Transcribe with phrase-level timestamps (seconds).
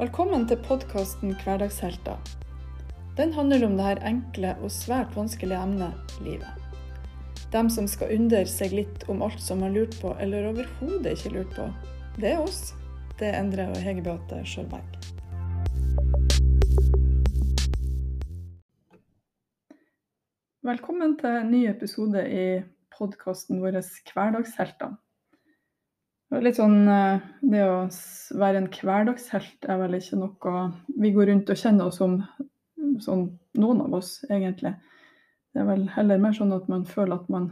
[0.00, 2.16] Velkommen til podkasten Hverdagshelter.
[3.18, 6.62] Den handler om det her enkle og svært vanskelige emnet livet.
[7.52, 11.34] Dem som skal undre seg litt om alt som har lurt på, eller overhodet ikke
[11.34, 11.66] lurt på.
[12.16, 12.72] Det er oss.
[13.20, 14.96] Det er Endre og Hege Beate Sjølberg.
[20.64, 22.48] Velkommen til en ny episode i
[22.96, 23.82] podkasten vår
[24.14, 24.96] Hverdagshelter.
[26.30, 27.88] Litt sånn, eh, det å
[28.38, 30.62] være en hverdagshelt er vel ikke noe
[31.02, 32.20] vi går rundt og kjenner oss som
[33.02, 33.24] sånn,
[33.58, 34.76] noen av oss, egentlig.
[35.50, 37.50] Det er vel heller mer sånn at man føler at man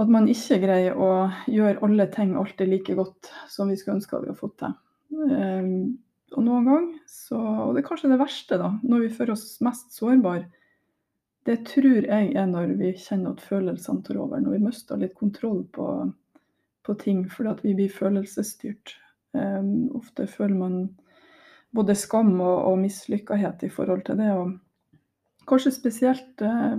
[0.00, 4.16] at man ikke greier å gjøre alle ting alltid like godt som vi skulle ønske
[4.16, 4.72] vi hadde fått til.
[5.12, 5.68] Um,
[6.32, 9.60] og noen ganger, så, og det er kanskje det verste, da, når vi føler oss
[9.62, 10.48] mest sårbare,
[11.46, 15.14] det tror jeg er når vi kjenner at følelsene tar over, når vi mister litt
[15.18, 15.86] kontroll på,
[16.86, 18.96] på ting fordi at vi blir følelsesstyrt.
[19.32, 20.76] Um, ofte føler man
[21.72, 24.30] både skam og, og mislykkethet i forhold til det.
[24.36, 24.52] Og
[25.48, 26.76] kanskje spesielt, eh,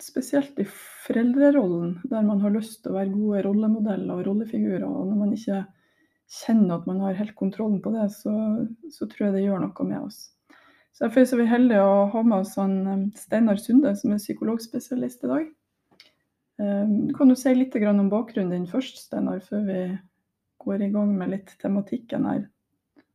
[0.00, 0.66] spesielt i
[1.06, 4.86] foreldrerollen, der man har lyst til å være gode rollemodeller og rollefigurer.
[4.88, 5.62] Og når man ikke
[6.42, 8.34] kjenner at man har helt kontrollen på det, så,
[8.90, 10.30] så tror jeg det gjør noe med oss.
[10.92, 14.22] Så Derfor er vi heldige å ha med oss han, eh, Steinar Sunde, som er
[14.22, 15.50] psykologspesialist i dag.
[16.60, 19.98] Eh, Du si litt om bakgrunnen din først, Steinar, før vi
[20.58, 22.48] går i gang med litt tematikken her.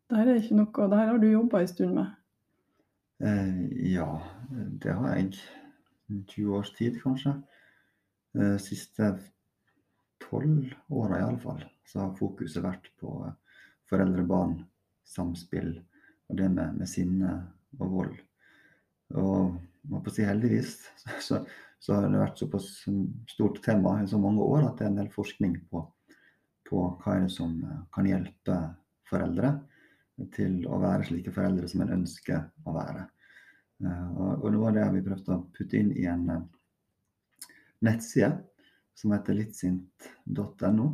[0.08, 2.12] Dette er ikke noe, det har du jobba en stund med.
[3.20, 4.10] Eh, ja,
[4.52, 5.40] det har jeg.
[6.08, 7.34] 20 års tid, kanskje.
[8.38, 9.18] Eh, siste
[10.24, 13.36] tolv åra iallfall, så har fokuset vært på eh,
[13.92, 14.62] foreldre-barn,
[15.08, 15.74] samspill
[16.28, 17.34] og det med, med sinne
[17.80, 18.16] og vold.
[19.16, 19.58] Og
[19.88, 20.78] må på si heldigvis
[21.28, 21.42] så,
[21.80, 22.68] så har det vært såpass
[23.30, 25.84] stort tema i så mange år at det er en del forskning på,
[26.68, 28.58] på hva er det som eh, kan hjelpe
[29.08, 29.54] foreldre
[30.34, 33.06] til å være slike foreldre som en ønsker å være.
[33.86, 36.46] Eh, Og, og noe av det har vi prøvd å putte inn i en eh,
[37.86, 38.34] nettside
[38.98, 40.88] som heter littsint.no.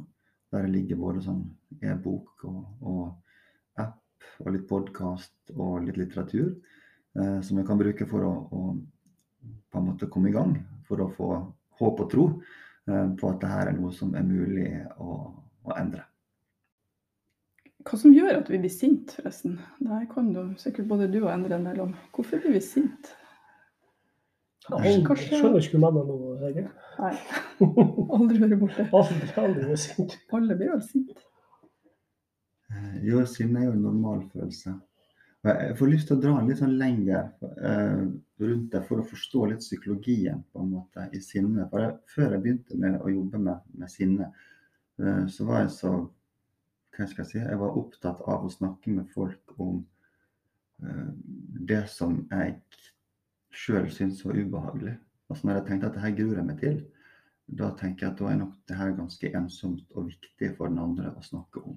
[0.53, 1.45] Der det ligger både sånn
[1.81, 8.05] e-bok og, og app og litt podkast og litt litteratur eh, som vi kan bruke
[8.09, 8.61] for å, å
[9.43, 10.53] på en måte komme i gang.
[10.87, 11.29] For å få
[11.79, 12.25] håp og tro
[12.87, 14.67] eh, på at dette er noe som er mulig
[14.99, 15.19] å,
[15.65, 16.03] å endre.
[17.83, 19.57] Hva som gjør at vi blir sint, forresten?
[19.83, 21.95] Det kan du sikkert både du og Endre en del om.
[22.15, 23.09] Hvorfor blir vi sint?
[24.63, 26.61] Jeg Kanskje- skjønner ikke du mener nå, Hege.
[27.01, 27.11] Nei,
[28.15, 28.85] aldri vært borte.
[28.95, 30.15] Aldri, aldri vært sint.
[30.37, 31.11] Alle blir vel sint.
[32.71, 34.77] Eh, Jo, sinne er jo en normal følelse.
[35.43, 37.25] Jeg får lyst til å dra litt sånn lenger
[37.67, 38.03] eh,
[38.39, 41.65] rundt det for å forstå litt psykologien på en måte i sinne.
[41.71, 44.29] For før jeg begynte med å jobbe med, med sinne,
[45.03, 45.93] eh, så var jeg så
[46.93, 49.81] hva skal jeg si, jeg var opptatt av å snakke med folk om
[50.85, 51.11] eh,
[51.73, 52.55] det som jeg
[53.51, 54.95] sjøl syntes var ubehagelig.
[55.27, 56.83] Altså når jeg tenkte at det her gruer jeg meg til,
[57.59, 60.79] da tenker jeg at da er nok det her ganske ensomt og viktig for den
[60.85, 61.75] andre å snakke om.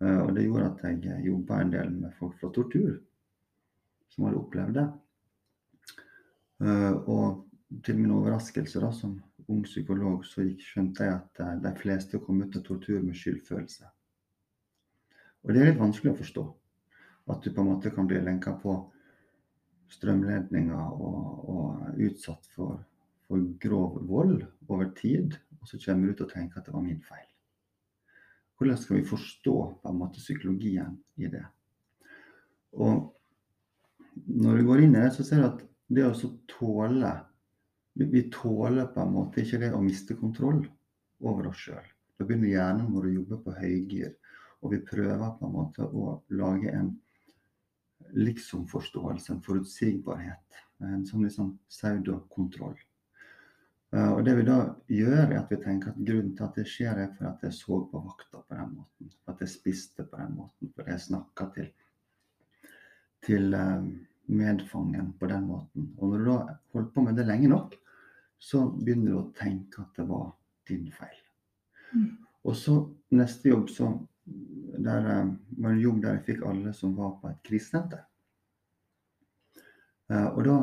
[0.00, 2.98] Eh, Og det gjorde at jeg jobba en del med folk fra tortur,
[4.08, 4.88] som hadde opplevd det.
[6.60, 7.46] Eh, Og
[7.84, 12.42] til min overraskelse da, som ung psykolog, så skjønte jeg at eh, de fleste kom
[12.42, 13.90] ut av tortur med skyldfølelse.
[15.42, 16.46] Og det er litt vanskelig å forstå.
[17.30, 18.74] At du på en måte kan bli lenka på
[19.90, 22.80] strømledninger og, og utsatt for,
[23.26, 26.84] for grov vold over tid, og så kommer du ut og tenker at det var
[26.84, 27.29] min feil.
[28.60, 31.46] Hvordan skal vi forstå på en måte psykologien i det?
[32.76, 33.08] Og
[34.28, 37.14] når du går inn i det, så ser du at det å tåle
[37.94, 40.60] vi, tåler på en måte ikke det å miste kontroll
[41.24, 41.88] over oss sjøl.
[42.20, 44.12] Da begynner hjernen vår å jobbe på høygir,
[44.60, 46.92] og vi prøver på en måte å lage en
[48.16, 50.60] liksomforståelse, en forutsigbarhet.
[50.84, 52.76] En sånn liksom pseudokontroll.
[53.92, 56.66] Eh, Og det vi da gjør, er at vi tenker at grunnen til at det
[56.70, 59.12] skjer, er for at jeg så på vakta på den måten.
[59.24, 60.72] For at jeg spiste på den måten.
[60.76, 61.70] For jeg snakka til,
[63.26, 63.88] til eh,
[64.30, 65.88] medfangen på den måten.
[65.98, 66.38] Og når du da
[66.72, 67.74] holder på med det lenge nok,
[68.38, 70.30] så begynner du å tenke at det var
[70.70, 71.18] din feil.
[71.90, 72.12] Mm.
[72.46, 72.76] Og så
[73.10, 73.90] neste jobb så
[74.80, 78.06] der eh, var en jobb der jeg fikk alle som var på et krisesenter.
[80.10, 80.54] Og da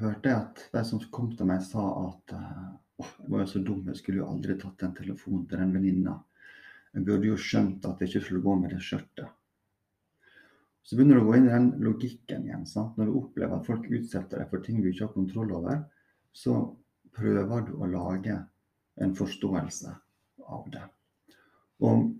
[0.00, 2.66] hørte jeg at de som kom til meg, sa at eh,
[3.02, 5.74] åh, jeg var jo så dum, jeg skulle jo aldri tatt en telefon til den
[5.76, 6.18] venninna.
[6.94, 9.30] Jeg burde jo skjønt at jeg ikke skulle gå med det skjørtet.
[10.84, 12.66] Så begynner du å gå inn i den logikken igjen.
[12.68, 12.98] sant?
[12.98, 15.80] Når du opplever at folk utsetter deg for ting du ikke har kontroll over,
[16.36, 16.58] så
[17.16, 18.36] prøver du å lage
[19.00, 19.94] en forståelse
[20.44, 20.82] av det.
[21.88, 22.12] Og,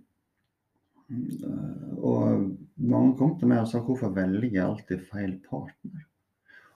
[2.00, 2.48] og
[2.80, 6.08] mange kom til meg og sa hvorfor velger jeg alltid feil partner?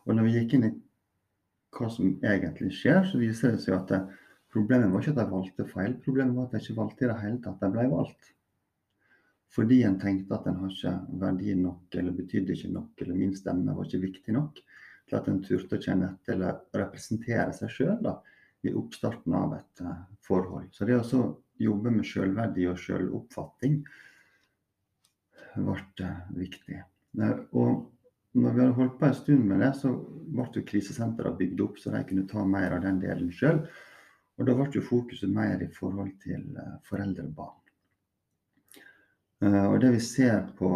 [0.05, 0.75] Og når vi gikk inn i
[1.77, 4.01] hva som egentlig skjer, så viser det seg at det,
[4.53, 7.21] problemet var ikke at de valgte feil, problemet var at de ikke valgte i det
[7.23, 7.61] hele tatt.
[7.63, 8.33] De ble valgt.
[9.55, 13.37] Fordi en tenkte at en har ikke verdi nok, eller betydde ikke nok, eller min
[13.37, 14.61] stemme var ikke viktig nok
[15.09, 18.11] til at en turte å kjenne etter eller representere seg sjøl
[18.69, 20.69] i oppstarten av et uh, forhold.
[20.75, 21.23] Så det å
[21.59, 23.79] jobbe med sjølverdi og sjøloppfatning
[25.57, 26.83] ble uh, viktig.
[27.17, 27.87] Uh, og
[28.37, 29.93] når vi hadde holdt på en stund med det, så
[30.29, 33.63] ble jo krisesentrene bygd opp, så de kunne ta mer av den delen sjøl.
[34.39, 36.45] Og da ble jo fokuset mer i forhold til
[36.87, 37.57] foreldre og barn.
[39.73, 40.71] Og det vi ser på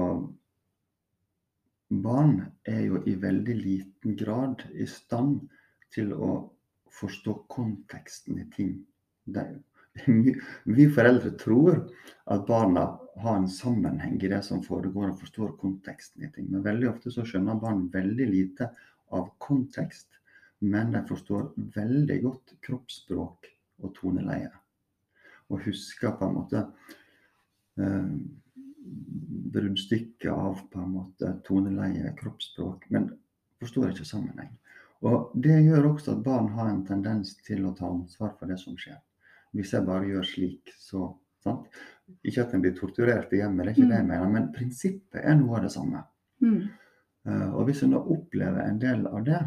[2.02, 5.42] barn, er jo i veldig liten grad i stand
[5.92, 6.32] til å
[6.92, 8.74] forstå konteksten i ting.
[10.64, 11.84] Vi foreldre tror
[12.32, 16.48] at barna har en sammenheng i det som foregår, og forstår konteksten i ting.
[16.50, 18.70] Men veldig ofte så skjønner barn veldig lite
[19.12, 20.08] av kontekst,
[20.64, 23.50] men de forstår veldig godt kroppsspråk
[23.82, 24.52] og toneleie.
[25.52, 26.62] Og husker på en måte
[27.76, 28.12] eh,
[29.52, 33.10] bruddstykket av på en måte toneleie, kroppsspråk, men
[33.60, 34.54] forstår ikke sammenheng.
[35.02, 38.60] Og Det gjør også at barn har en tendens til å ta ansvar for det
[38.62, 39.00] som skjer.
[39.52, 41.10] Hvis jeg bare gjør slik, så
[41.42, 41.66] sant?
[42.24, 44.12] Ikke at en blir torturert i hjemmet, det er ikke det jeg Mm.
[44.12, 46.04] mener, men prinsippet er noe av det samme.
[46.42, 46.68] Mm.
[47.26, 49.40] Uh, Og hvis en da opplever en del av det,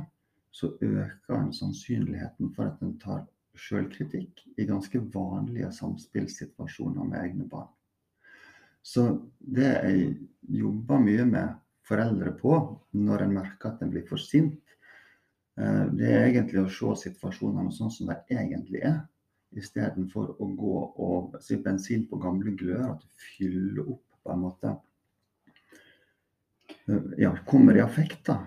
[0.51, 3.25] så øker en sannsynligheten for at en tar
[3.55, 7.67] sjølkritikk i ganske vanlige samspillsituasjoner med egne barn.
[8.83, 9.05] Så
[9.39, 10.15] det jeg
[10.49, 11.55] jobber mye med
[11.87, 14.59] foreldre på når en merker at en blir for sint,
[15.57, 19.01] eh, det er egentlig å se situasjonene sånn som de egentlig er,
[19.59, 24.41] istedenfor å gå og si bensin på gamle gløder, at du fyller opp på en
[24.41, 24.73] måte
[26.87, 28.39] eh, ja, kommer i affekt da,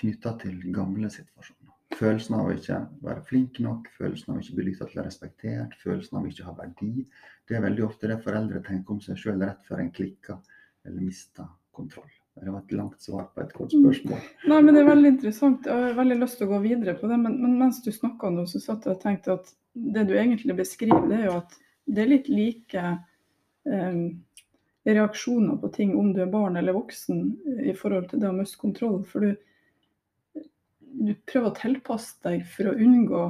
[0.00, 1.56] knytta til gamle situasjoner.
[1.98, 5.08] Følelsen av å ikke være flink nok, følelsen av å ikke bli lytta til og
[5.08, 7.06] respektert, følelsen av å ikke ha verdi.
[7.48, 10.38] Det er veldig ofte det foreldre tenker om seg sjøl rett før en klikker
[10.86, 12.19] eller mister kontroll.
[12.40, 14.20] Det var et langt svar på et kort spørsmål.
[14.48, 15.66] Nei, men Det er veldig interessant.
[15.68, 17.18] Jeg har veldig lyst til å gå videre på det.
[17.20, 20.56] Men, men mens du snakka nå, så satt jeg og tenkte at det du egentlig
[20.58, 21.58] beskriver, det er jo at
[21.90, 22.86] det er litt like
[23.66, 24.00] eh,
[24.88, 27.22] reaksjoner på ting om du er barn eller voksen
[27.66, 29.02] i forhold til det å miste kontroll.
[29.10, 30.48] For du,
[30.80, 33.24] du prøver å tilpasse deg for å unngå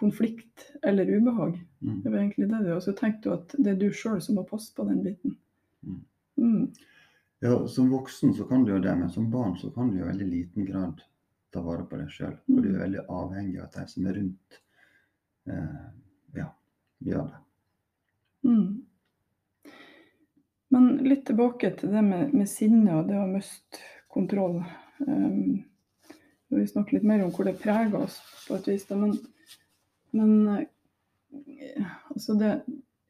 [0.00, 1.58] konflikt eller ubehag.
[1.80, 1.96] Mm.
[2.02, 4.46] Det var egentlig det Og så tenkte du at det er du sjøl som må
[4.48, 5.36] passe på den biten.
[6.40, 6.70] Mm.
[7.40, 7.52] Mm.
[7.52, 10.06] Ja, Som voksen så kan du jo det, men som barn så kan du i
[10.06, 11.00] veldig liten grad
[11.50, 12.36] ta vare på deg sjøl.
[12.46, 14.60] Du er veldig avhengig av at de som er rundt,
[15.50, 15.86] eh,
[16.36, 16.46] ja,
[16.98, 17.40] gjør det.
[18.44, 19.72] Mm.
[20.70, 24.60] Men litt tilbake til det med, med sinne og det å miste kontroll.
[25.02, 25.64] Um,
[26.50, 28.86] vi snakker litt mer om hvor det preger oss på et vis.
[28.86, 28.98] Da.
[29.00, 29.16] Men,
[30.14, 32.52] men eh, altså det,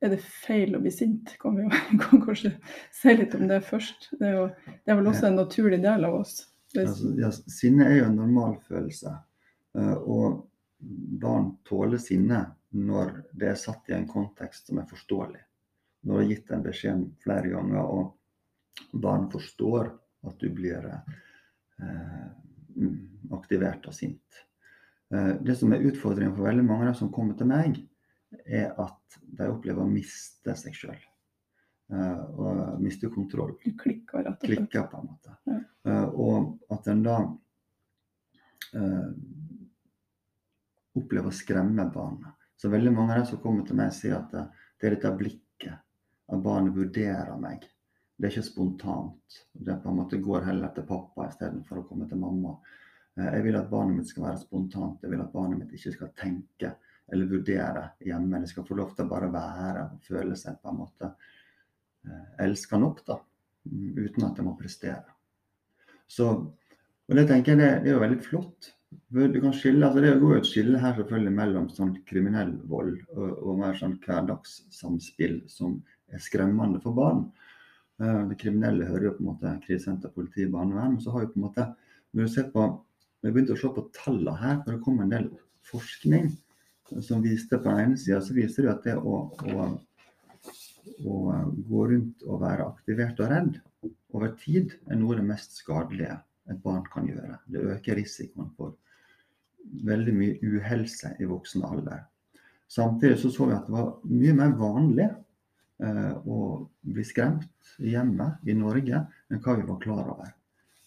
[0.01, 1.35] er det feil å bli sint?
[1.41, 1.67] Kan vi
[2.01, 2.55] kan kanskje
[2.95, 4.11] si litt om det først.
[4.19, 6.39] Det er, jo, det er vel også en naturlig del av oss.
[6.79, 9.13] Altså, ja, sinne er jo en normalfølelse.
[9.75, 9.99] følelse.
[10.07, 10.47] Og
[11.21, 15.41] barn tåler sinne når det er satt i en kontekst som er forståelig.
[16.07, 19.91] Når du har gitt en beskjed flere ganger, og barn forstår
[20.29, 22.29] at du blir eh,
[23.37, 24.41] aktivert og sint.
[25.13, 27.83] Eh, det som er utfordringen for veldig mange av de som kommer til meg,
[28.47, 31.01] er at de opplever å miste seg sjøl.
[31.91, 34.61] og miste kontroll du klikker, rett og slett.
[34.61, 35.33] klikker, på en måte.
[35.51, 35.57] Ja.
[35.91, 37.17] Eh, og at en da
[38.79, 39.09] eh,
[41.01, 42.35] opplever å skremme barna.
[42.57, 44.45] Så veldig mange av de som kommer til meg, sier at det,
[44.79, 45.83] det er dette blikket,
[46.31, 47.65] at barnet vurderer meg.
[48.21, 49.41] Det er ikke spontant.
[49.51, 52.59] Det på en måte går heller til pappa istedenfor å komme til mamma.
[53.17, 55.01] Eh, jeg vil at barnet mitt skal være spontant.
[55.03, 56.75] Jeg vil at barnet mitt ikke skal tenke
[57.13, 58.41] eller vurdere hjemme.
[58.43, 62.27] De skal få lov til å bare være og føle seg på en måte eh,
[62.47, 63.19] elska nok, da.
[63.71, 65.17] Uten at de må prestere.
[66.11, 68.73] Så, og det tenker jeg det, er jo veldig flott.
[68.91, 72.97] Du kan skille, altså Det går jo et skille her selvfølgelig mellom sånn kriminell vold
[73.15, 75.77] og, og mer sånn hverdagssamspill som
[76.11, 77.25] er skremmende for barn.
[78.03, 80.97] Eh, Det kriminelle hører jo på en måte krisesenter, politi, barnevern.
[80.97, 81.69] Men så har jo på en måte
[82.11, 82.71] når du ser på,
[83.21, 85.27] Vi begynte å se på tallene her, når det kom en del
[85.69, 86.31] forskning
[86.99, 89.67] som viste på den ene sida så viser det at det å, å,
[91.07, 91.19] å
[91.71, 93.61] gå rundt og være aktivert og redd
[94.17, 96.19] over tid er noe av det mest skadelige
[96.51, 97.39] et barn kan gjøre.
[97.47, 98.75] Det øker risikoen for
[99.87, 102.03] veldig mye uhelse i voksen alder.
[102.71, 106.41] Samtidig så, så vi at det var mye mer vanlig eh, å
[106.87, 110.35] bli skremt hjemme i Norge enn hva vi var klar over.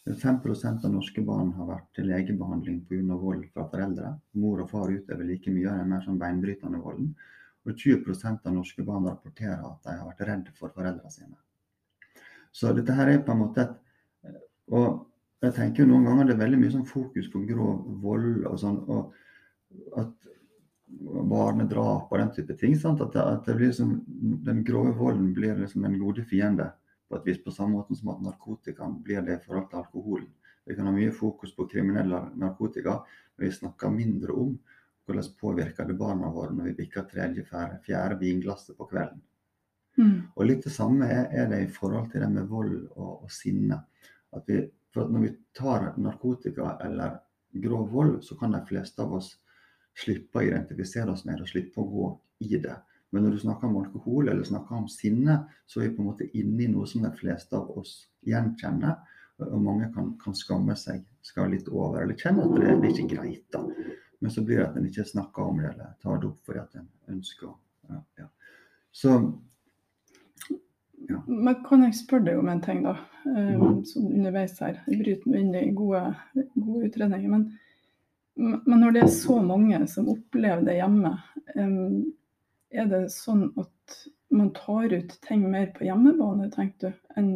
[0.05, 3.15] 5% av norske barn har vært til legebehandling pga.
[3.15, 4.19] vold fra foreldre.
[4.33, 7.13] Mor og far utøver like mye av den mer sånn beinbrytende volden.
[7.63, 11.38] Og 20% av norske barn rapporterer at de har vært redde for foreldrene sine.
[12.51, 13.79] Så dette her er på en måte et
[14.74, 15.10] Og
[15.43, 18.77] jeg tenker noen ganger det er veldig mye sånn fokus på grov vold og sånn.
[18.88, 19.13] og
[19.98, 20.13] at
[21.03, 22.75] barnedrap og den type ting.
[22.79, 23.01] Sant?
[23.01, 23.98] At, det, at det blir liksom,
[24.45, 26.72] den grove volden blir liksom en gode fiende
[27.13, 30.29] på et vis, på samme måte som at narkotikaen blir det i forhold til alkoholen.
[30.65, 33.01] Vi kan ha mye fokus på kriminell narkotika,
[33.36, 34.55] men vi snakker mindre om
[35.05, 39.22] hvordan påvirker det barna våre når vi bikker tredje, fjerde, fjerde vinglasset på kvelden.
[40.00, 40.15] Mm.
[40.34, 43.32] Og litt det samme er, er det i forhold til det med vold og, og
[43.32, 43.77] sinne.
[44.34, 47.20] At vi, for at når vi tar narkotika eller
[47.67, 49.36] grov vold, så kan de fleste av oss
[50.00, 52.10] slippe å identifisere oss med det og slippe å gå
[52.48, 52.79] i det.
[53.13, 56.08] Men når du snakker om alkohol eller snakker om sinne, så er vi på en
[56.10, 58.96] måte inne i noe som de fleste av oss gjenkjenner.
[59.43, 63.15] Og mange kan, kan skamme seg skal litt over, eller kjenne at det, blir ikke
[63.15, 63.46] greit.
[63.53, 63.62] da.
[64.24, 66.62] Men så blir det at en ikke snakker om det eller tar det opp fordi
[66.63, 67.51] at en ønsker
[67.89, 68.27] ja, ja.
[68.96, 69.17] Så
[71.27, 72.96] Men kan jeg spørre deg om en ting, da?
[73.27, 73.82] Mhm.
[73.88, 74.79] Sånn underveis her.
[74.88, 76.01] Jeg bryter meg inn i gode,
[76.55, 77.29] gode utredninger.
[77.29, 77.46] Men,
[78.63, 81.12] men når det er så mange som opplever det hjemme,
[81.53, 81.89] eh,
[82.73, 83.97] er det sånn at
[84.33, 87.33] man tar ut ting mer på hjemmebane, tenker du, enn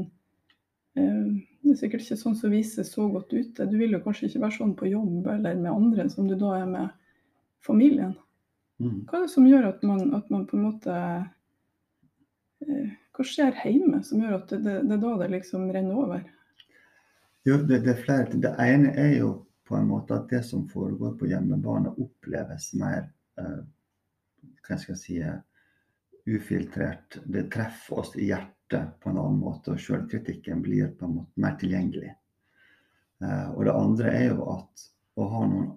[0.97, 3.65] eh, Det er sikkert ikke sånn som viser så godt ute.
[3.67, 6.53] Du vil jo kanskje ikke være sånn på jobb eller med andre som du da
[6.61, 6.93] er med
[7.65, 8.13] familien.
[8.79, 9.01] mm.
[9.09, 10.95] Hva er det som gjør at man, at man på en måte
[12.63, 16.23] eh, Hva skjer hjemme som gjør at det, er da det liksom renner over?
[17.47, 18.39] Jo, det, det er flere.
[18.43, 19.31] Det ene er jo
[19.67, 23.59] på en måte at det som foregår på hjemmebane, oppleves mer eh,
[24.67, 25.39] hva skal jeg si, eh,
[26.27, 27.19] ufiltrert.
[27.25, 31.43] Det treffer oss i hjertet på en annen måte, og selvkritikken blir på en måte
[31.43, 32.13] mer tilgjengelig.
[33.23, 35.75] Eh, og det andre er jo at å ha noen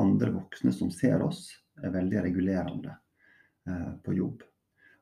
[0.00, 1.50] andre voksne som ser oss,
[1.80, 2.96] er veldig regulerende
[3.68, 4.42] eh, på jobb.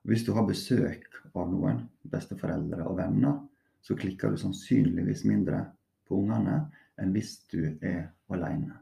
[0.09, 3.39] Hvis du har besøk av noen, besteforeldre og venner,
[3.83, 5.65] så klikker du sannsynligvis mindre
[6.09, 6.61] på ungene
[6.99, 8.77] enn hvis du er alene.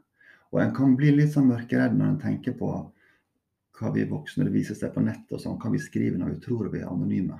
[0.51, 2.71] Og en kan bli litt sånn mørkeredd når en tenker på
[3.77, 6.43] hva vi voksne det viser seg på nett og sånn, hva vi skriver når vi
[6.45, 7.37] tror vi er anonyme.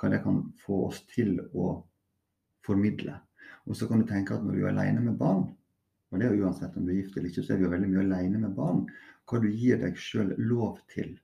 [0.00, 1.72] Hva det kan få oss til å
[2.66, 3.16] formidle.
[3.66, 5.48] Og så kan du tenke at når du er alene med barn,
[6.10, 7.72] og det er jo uansett om du er gift eller ikke, så er vi jo
[7.74, 8.84] veldig mye alene med barn,
[9.30, 11.14] hva du gir deg sjøl lov til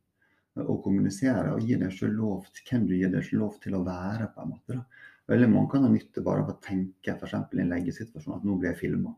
[0.63, 3.83] å kommunisere, og gir deg sjøl lov til hvem du gir deg lov til å
[3.87, 4.79] være, på en måte.
[4.79, 4.85] da.
[5.27, 7.35] Veldig mange kan ha nytte bare av å tenke f.eks.
[7.35, 9.17] i en leggesituasjon at nå blir jeg filma,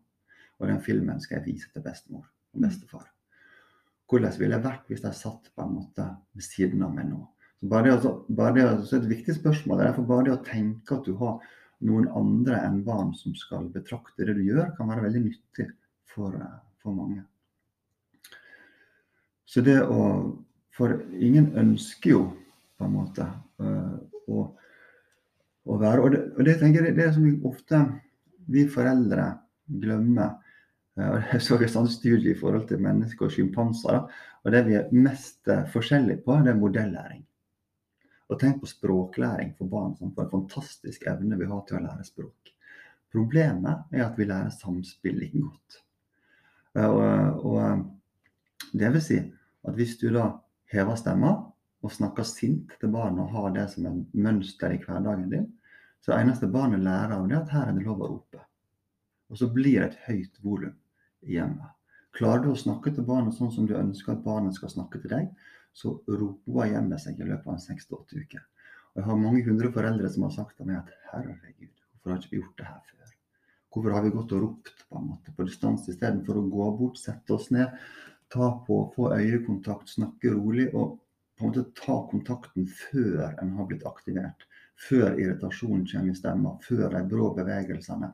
[0.59, 3.07] og den filmen skal jeg vise til bestemor og bestefar.
[4.09, 7.21] Hvordan ville jeg vært hvis jeg satt på en måte ved siden av meg nå?
[7.59, 9.83] Så bare det, også, bare det, også et viktig spørsmål.
[9.83, 11.43] Derfor bare det å tenke at du har
[11.89, 15.69] noen andre enn barn som skal betrakte det du gjør, kan være veldig nyttig
[16.09, 17.25] for, eh, for mange.
[19.49, 20.37] Så det å
[20.79, 22.21] For ingen ønsker jo
[22.79, 23.25] på en måte
[23.59, 23.97] øh,
[24.31, 24.43] å,
[25.67, 27.81] å være Og det, og det tenker jeg det er som ofte
[28.47, 29.25] vi foreldre
[29.67, 30.37] glemmer.
[31.33, 34.07] Eh, så en sånn studie i forhold til mennesker og sjimpanser.
[34.43, 37.25] og Det vi er mest eh, forskjellige på, det er modellæring.
[38.29, 39.95] Og tenk på språklæring for barn.
[39.99, 42.51] Sånn, for en fantastisk evne vi har til å lære språk.
[43.15, 45.79] Problemet er at vi lærer samspill ikke godt.
[46.77, 50.33] Eh, Og, og det vil si at hvis du da
[50.73, 51.31] hever stemma
[51.79, 55.47] og snakker sint til barn og har det som en mønster i hverdagen din,
[56.03, 58.43] så det eneste barnet lærer av det, at her er det lov å rope.
[59.31, 60.77] Og så blir det et høyt volum
[61.29, 61.75] i hjemmet.
[62.17, 65.13] Klarer du å snakke til barnet sånn som du ønsker at barnet skal snakke til
[65.13, 65.29] deg,
[65.77, 68.43] så roer hjemmet seg i løpet av seks til åtte uker.
[68.95, 72.23] Og jeg har mange hundre foreldre som har sagt til meg at herregud, hvorfor har
[72.23, 73.13] ikke vi gjort det her før?
[73.69, 76.99] Hvorfor har vi gått og ropt på en måte på distanse istedenfor å gå bort,
[76.99, 77.77] sette oss ned,
[78.33, 80.97] ta på, få øyekontakt, snakke rolig og
[81.39, 84.49] på en måte ta kontakten før en har blitt aktivert.
[84.89, 88.11] Før irritasjonen kommer i stemma, før de brå bevegelsene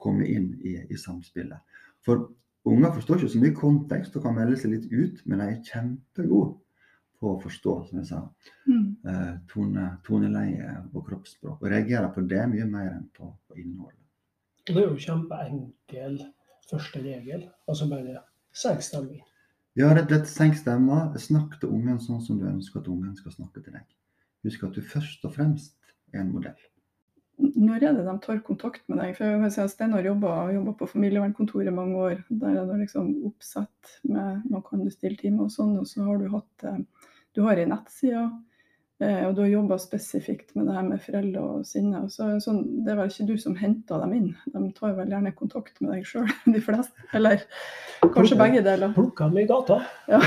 [0.00, 1.58] kommer inn i, i samspillet.
[2.04, 2.28] For
[2.66, 5.62] unger forstår ikke så mye kontekst og kan melde seg litt ut, men de er
[5.64, 6.58] kjempegode
[7.20, 8.20] på å forstå, som jeg sa,
[8.66, 8.96] Mm.
[9.06, 11.58] eh, tone, toneleie og kroppsspråk.
[11.62, 13.96] Og reagerer på det mye mer enn på, på innholdet.
[14.66, 16.18] Det er jo kjempeenkel
[16.70, 17.50] første regel.
[17.68, 19.20] Altså bare senk stemmen.
[19.76, 21.12] Ja, rett og slett senk stemma.
[21.18, 23.84] Snakk til ungen sånn som du ønsker at ungen skal snakke til deg.
[24.44, 25.74] Husk at du først og fremst
[26.12, 26.56] er en modell.
[27.40, 29.14] Når er det de tar kontakt med deg?
[29.16, 32.20] For jeg at Steinar jobba jobba på familievernkontoret mange år.
[32.28, 35.78] Der er det liksom oppsett med man kan bestille time og sånn.
[35.80, 36.80] Og så har du hatt eh,
[37.36, 38.28] Du har ei nettside.
[39.00, 42.02] Eh, og du har jobba spesifikt med det her med foreldre og sinne.
[42.04, 44.92] Og så, er det sånn, er vel ikke du som henter dem inn, de tar
[44.98, 47.08] vel gjerne kontakt med deg sjøl, de fleste.
[47.16, 47.46] Eller
[48.04, 48.92] kanskje begge deler.
[48.96, 49.80] Plukka dem i gata.
[50.10, 50.20] Ja.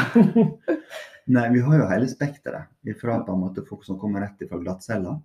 [1.35, 2.73] Nei, vi har jo hele spekteret.
[2.99, 5.19] Fra på en måte folk som kommer rett fra glattcella,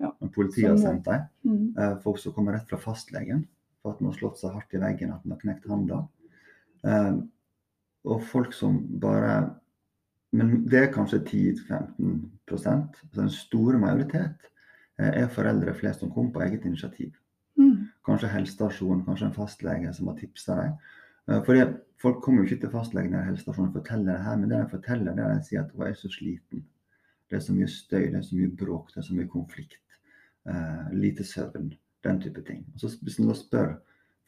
[0.00, 0.10] Ja.
[0.34, 1.26] politiet har sendt dem.
[1.44, 1.74] Mm.
[1.78, 3.46] Eh, Folk som kommer rett fra fastlegen
[3.82, 6.08] for at den har slått seg hardt i veggen at den har knekt handa.
[6.84, 7.14] Eh,
[8.04, 9.54] Og folk som bare
[10.32, 12.80] Men det er kanskje 10-15% så
[13.14, 14.50] Den store majoritet
[14.98, 17.12] eh, er foreldre flest som kommer på eget initiativ.
[17.56, 17.88] Mm.
[18.04, 20.76] Kanskje helsestasjon, kanskje en fastlege som har tipsa deg.
[21.46, 21.64] Fordi
[22.02, 24.70] Folk kommer jo ikke til fastlegen eller helsestasjonen og forteller det her, men det de
[24.74, 26.64] forteller, det er at de sier at hun er så sliten.
[27.30, 29.98] Det er så mye støy, det er så mye bråk, det er så mye konflikt.
[30.48, 31.70] Eh, lite søvn,
[32.04, 32.64] den type ting.
[32.74, 33.76] Og så Hvis en da spør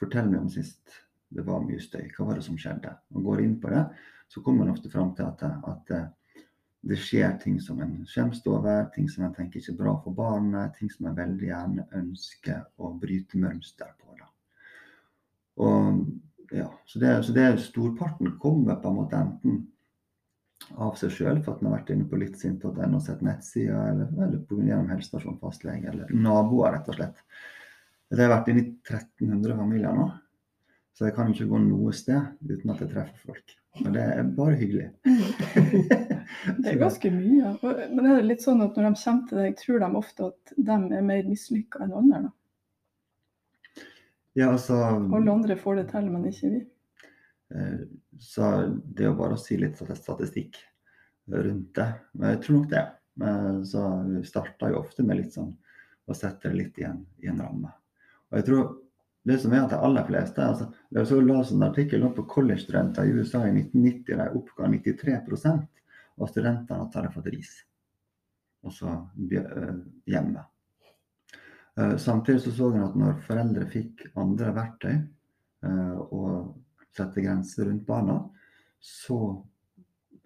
[0.01, 1.03] fortell meg om sist
[1.35, 2.93] det var mye støy, hva var det som skjedde?
[3.15, 3.83] Og går inn på det,
[4.31, 6.45] så kommer en ofte fram til at, at eh,
[6.87, 10.15] det skjer ting som en skjemmes over, ting som en tenker ikke er bra for
[10.15, 14.15] barnet, ting som en veldig gjerne ønsker å bryte mønster på.
[14.21, 14.29] Da.
[15.67, 16.05] Og,
[16.55, 19.65] ja, så, det, så det storparten kommer på en måte enten
[20.77, 24.09] av seg sjøl for at en har vært inne på littsint.no og sett nettsider, eller,
[24.17, 27.21] eller på gjennom helsestasjon, fastlege, eller naboer, rett og slett.
[28.13, 30.09] Jeg har vært inne i 1300 familier nå,
[30.97, 33.57] så jeg kan ikke gå noe sted uten at jeg treffer folk.
[33.85, 34.89] Og det er bare hyggelig.
[36.57, 37.53] Det er ganske mye.
[37.63, 40.53] Men er det litt sånn at når de kommer til deg, tror de ofte at
[40.57, 42.21] de er mer mislykka enn andre?
[42.27, 42.33] da?
[44.37, 44.77] Ja, altså,
[45.17, 46.63] Alle andre får det til, men ikke vi.
[48.21, 48.51] Så
[48.85, 50.59] det er jo bare å si litt sånn statistikk
[51.33, 51.89] rundt det.
[52.13, 52.87] Men jeg tror nok det.
[53.67, 55.55] Så vi starter jo ofte med litt sånn
[56.07, 57.73] å sette det litt i en, i en ramme.
[58.31, 58.67] Og jeg tror
[59.27, 62.27] det som er at de aller fleste altså, Jeg så la en artikkel opp på
[62.37, 65.65] college-studenter i USA i 1990 de oppga 93%
[66.17, 67.57] av studentene at de hadde fått ris.
[68.67, 68.93] Altså
[70.07, 70.45] hjemme.
[71.77, 76.55] Eh, Samtidig så så en at når foreldre fikk andre verktøy eh, og
[76.97, 78.21] sette grenser rundt barna,
[78.81, 79.21] så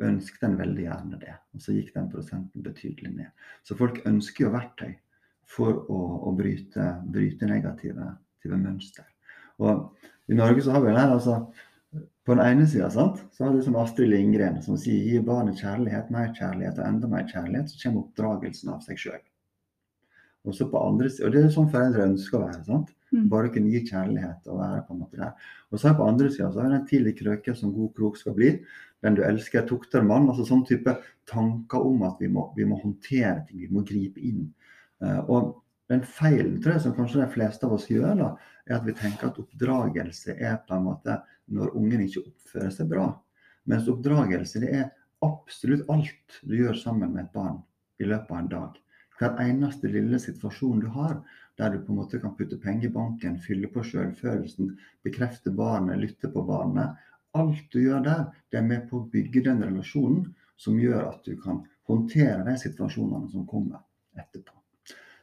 [0.01, 1.37] ønsket en veldig gjerne det.
[1.55, 3.47] Og så gikk den prosenten betydelig ned.
[3.67, 4.93] Så folk ønsker jo verktøy
[5.51, 8.15] for å, å bryte, bryte negative,
[8.51, 9.09] mønster.
[9.61, 11.43] Og i Norge så har vi det her, altså
[12.25, 13.09] På den ene sida så
[13.41, 17.25] har du som Astrid Lindgren som sier gi barnet kjærlighet, mer kjærlighet og enda mer
[17.27, 19.23] kjærlighet, så kommer oppdragelsen av seg sjøl.
[20.47, 22.63] Og og det er sånn foreldre ønsker å være.
[22.69, 22.93] sant?
[23.11, 23.25] Mm.
[23.33, 25.49] Bare kunne gi kjærlighet og være på en måte der.
[25.71, 28.21] Og så er på andre sida så har vi den tidlig krøke som god krok
[28.21, 28.53] skal bli.
[29.03, 30.29] Den du elsker, tukter mann.
[30.31, 30.95] Altså sånn type
[31.31, 34.47] tanker om at vi må, vi må håndtere ting, vi må gripe inn.
[35.03, 35.57] Eh, og
[35.91, 38.31] den feilen tror jeg som kanskje de fleste av oss gjør, da,
[38.69, 41.17] er at vi tenker at oppdragelse er på en måte
[41.51, 43.09] når ungen ikke oppfører seg bra.
[43.71, 44.87] Mens oppdragelse det er
[45.27, 47.59] absolutt alt du gjør sammen med et barn
[48.01, 48.79] i løpet av en dag.
[49.21, 51.19] Hver eneste lille situasjon du har,
[51.61, 54.73] der du på en måte kan putte penger i banken, fylle på selvfølelsen,
[55.05, 56.97] bekrefte barnet, lytte på barnet.
[57.37, 61.29] Alt du gjør der, det er med på å bygge den relasjonen som gjør at
[61.29, 63.85] du kan håndtere de situasjonene som kommer
[64.19, 64.57] etterpå.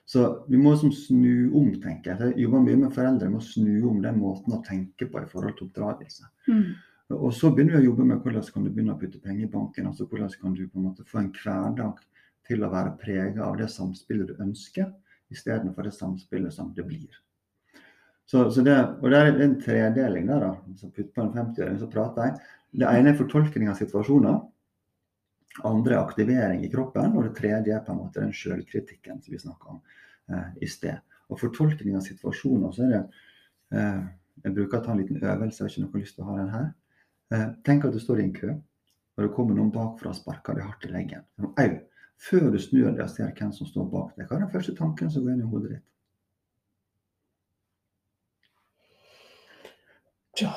[0.07, 2.31] Så vi må liksom snu om, tenker jeg.
[2.31, 5.27] Jeg jobber mye med foreldre med å snu om den måten å tenke på i
[5.27, 6.29] forhold til oppdragelse.
[6.47, 6.69] Mm.
[7.17, 9.51] Og så begynner vi å jobbe med hvordan kan du begynne å putte penger i
[9.51, 9.89] banken.
[9.89, 11.99] altså Hvordan kan du på en måte få en hverdag
[12.47, 14.93] til å være prega av det samspillet du ønsker,
[15.33, 17.15] istedenfor det samspillet som det blir.
[18.27, 20.75] Så, så det, og det er en tredeling der, da.
[20.75, 22.39] Så putt på en 50-øring, så prater jeg.
[22.81, 24.41] Det ene er fortolkning av situasjoner.
[25.65, 27.15] Andre er aktivering i kroppen.
[27.15, 29.79] Og det tredje er på en måte den sjølkritikken som vi snakka om
[30.33, 30.99] eh, i sted.
[31.31, 33.03] Og fortolkning av situasjoner, så er det
[33.75, 34.03] eh,
[34.43, 36.35] Jeg bruker å ta en liten øvelse, jeg har ikke noe lyst til å ha
[36.37, 36.65] den her.
[37.33, 38.51] Eh, tenk at du står i en kø,
[39.17, 41.23] og det kommer noen bakfra og sparker deg hardt i leggen.
[41.47, 41.71] Au!
[42.17, 44.73] Før du snur deg og ser hvem som står bak deg, hva er den første
[44.77, 45.85] tanken som går inn i hodet ditt?
[50.37, 50.51] Tja,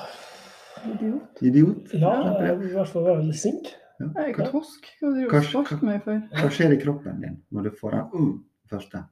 [0.84, 1.42] Idiot.
[1.44, 1.92] Idiot?
[1.96, 2.10] ja,
[2.44, 3.70] jeg i hvert fall være litt sint.
[4.00, 4.86] Jeg er tosk.
[5.00, 6.20] Hva driver du meg for?
[6.40, 8.30] Hva skjer i kroppen din når du får den uh,
[8.72, 9.02] første?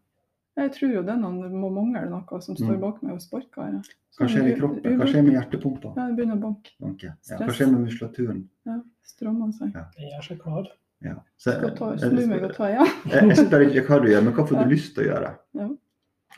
[0.59, 2.81] Jeg tror jo det er må mangle noe som står Mm.
[2.83, 3.69] bak meg og sparker.
[3.77, 3.83] Ja.
[4.19, 4.97] Hva Sånn skjer i kroppen?
[4.99, 5.93] Hva skjer med hjertepumpa?
[5.95, 6.73] Ja, det begynner å banke.
[6.91, 7.13] Okay.
[7.31, 8.41] Ja, hva skjer med muskulaturen?
[8.67, 9.77] Ja, Strammer seg.
[9.77, 9.85] Ja.
[10.01, 10.73] Jeg gjør seg klar.
[11.05, 11.15] Ja.
[11.39, 12.95] Så, ta, jeg, snu meg og ta igjen.
[13.13, 15.35] jeg, jeg spør ikke hva du gjør, men hva får du lyst til å gjøre?
[15.59, 15.69] Ja.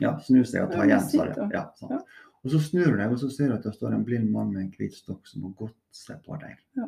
[0.01, 1.47] Ja, snu seg og ta igjen, sa.
[1.53, 2.01] Ja.
[2.41, 4.49] Og så snur du deg, og så ser du at det står en blind mann
[4.53, 6.57] med en hvit stokk som har gått seg på deg.
[6.79, 6.87] Ja.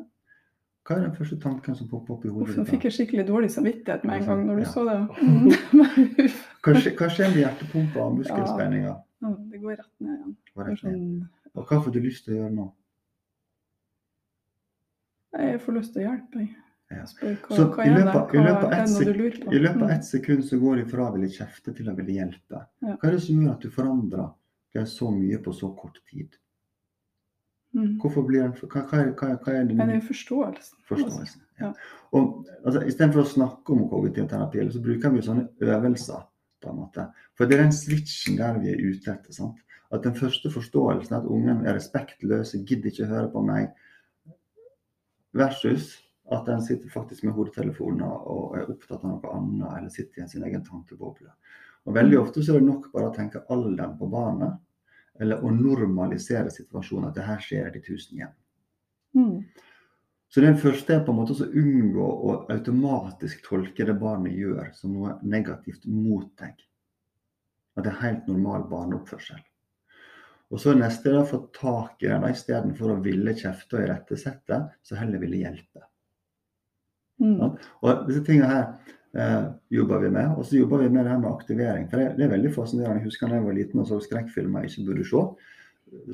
[0.83, 3.49] Hva er den første tanken som popper opp i hodet nå fikk jeg skikkelig dårlig
[3.53, 4.97] samvittighet med en gang når du så det.
[5.23, 5.47] Mm.
[6.63, 8.95] Hva skjer, med hjertepumpa og muskelspenninga?
[9.23, 10.35] Ja, det går rett ned igjen.
[10.57, 10.75] Er det?
[10.81, 11.05] sånn,
[11.53, 12.67] Og hva får du lyst til å gjøre nå?
[15.33, 16.43] jeg får lyst til å hjelpe.
[16.43, 16.62] Jeg.
[16.93, 17.05] Ja.
[17.05, 19.53] Hva, Så hva i løpet av- er ett det noe sek- lurer på?
[19.53, 19.95] I løpet av Mm.
[19.97, 22.65] ett sekund så går de fra å ville kjefte til å ville hjelpe.
[22.81, 22.95] Ja.
[22.97, 24.33] Hva er det som gjør at du forandrer
[24.73, 26.29] deg så mye på så kort tid?
[27.75, 27.97] Mm.
[27.99, 28.81] Hvorfor blir den, hva, hva,
[29.15, 30.75] hva, er- det det er forståelsen.
[30.87, 31.41] forståelsen?
[31.59, 31.73] Ja.
[32.13, 36.23] Og altså, Istedenfor å snakke om kognitiv terapi, så bruker vi sånne øvelser.
[36.61, 37.11] på en måte.
[37.35, 39.33] For det er den switchen der vi er ute etter.
[39.33, 39.55] sant?
[39.91, 43.73] At den første forståelsen er at ungen er respektløs, gidder ikke høre på meg,
[45.33, 45.97] versus
[46.31, 50.29] at en sitter faktisk med hodetelefonen og er opptatt av noe annet, eller sitter i
[50.31, 51.33] sin egen tankeboble.
[51.83, 54.55] Og Veldig ofte så er det nok bare å tenke alderen på barnet,
[55.19, 57.09] eller å normalisere situasjonen.
[57.09, 58.33] At det her skjer i de tusen hjem.
[59.19, 59.35] Mm.
[60.33, 64.71] Så den første er på en måte å unngå å automatisk tolke det barnet gjør
[64.73, 66.55] som noe negativt mot deg.
[67.77, 69.43] At det er helt normal barneoppførsel.
[70.53, 74.59] Og så neste er å få tak i den istedenfor å ville kjefte og irettesette,
[74.85, 75.85] så heller ville hjelpe.
[77.21, 77.57] Mm.
[77.81, 78.63] Og disse tingene her
[79.15, 80.33] eh, jobber vi med.
[80.37, 81.89] Og så jobber vi med det her med aktivering.
[81.89, 83.01] For det, det er veldig fascinerende.
[83.01, 85.23] Jeg husker da jeg var liten og så skrekkfilmer jeg ikke burde se.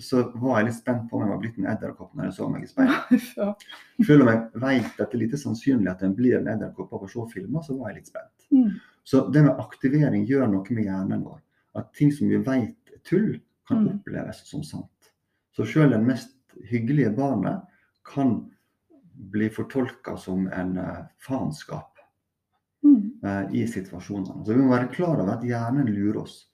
[0.03, 2.49] Så var jeg litt spent på om jeg var blitt en edderkopp når jeg så
[2.51, 3.13] meg i speilet.
[3.39, 3.53] Ja.
[4.05, 7.05] Selv om jeg vet at det er lite sannsynlig at en blir en edderkopp av
[7.05, 8.47] å se filmer, så var jeg litt spent.
[8.51, 8.73] Mm.
[9.07, 11.39] Så det med aktivering gjør noe med hjernen vår.
[11.79, 13.37] At ting som vi vet er tull,
[13.69, 13.99] kan Mm.
[13.99, 15.11] oppleves som sant.
[15.55, 16.31] Så selv det mest
[16.71, 17.61] hyggelige barnet
[18.03, 18.49] kan
[19.19, 21.95] bli fortolka som en eh, faenskap
[22.83, 23.19] Mm.
[23.23, 24.45] eh, i situasjonene.
[24.45, 26.45] Så vi må være klar over at hjernen lurer oss.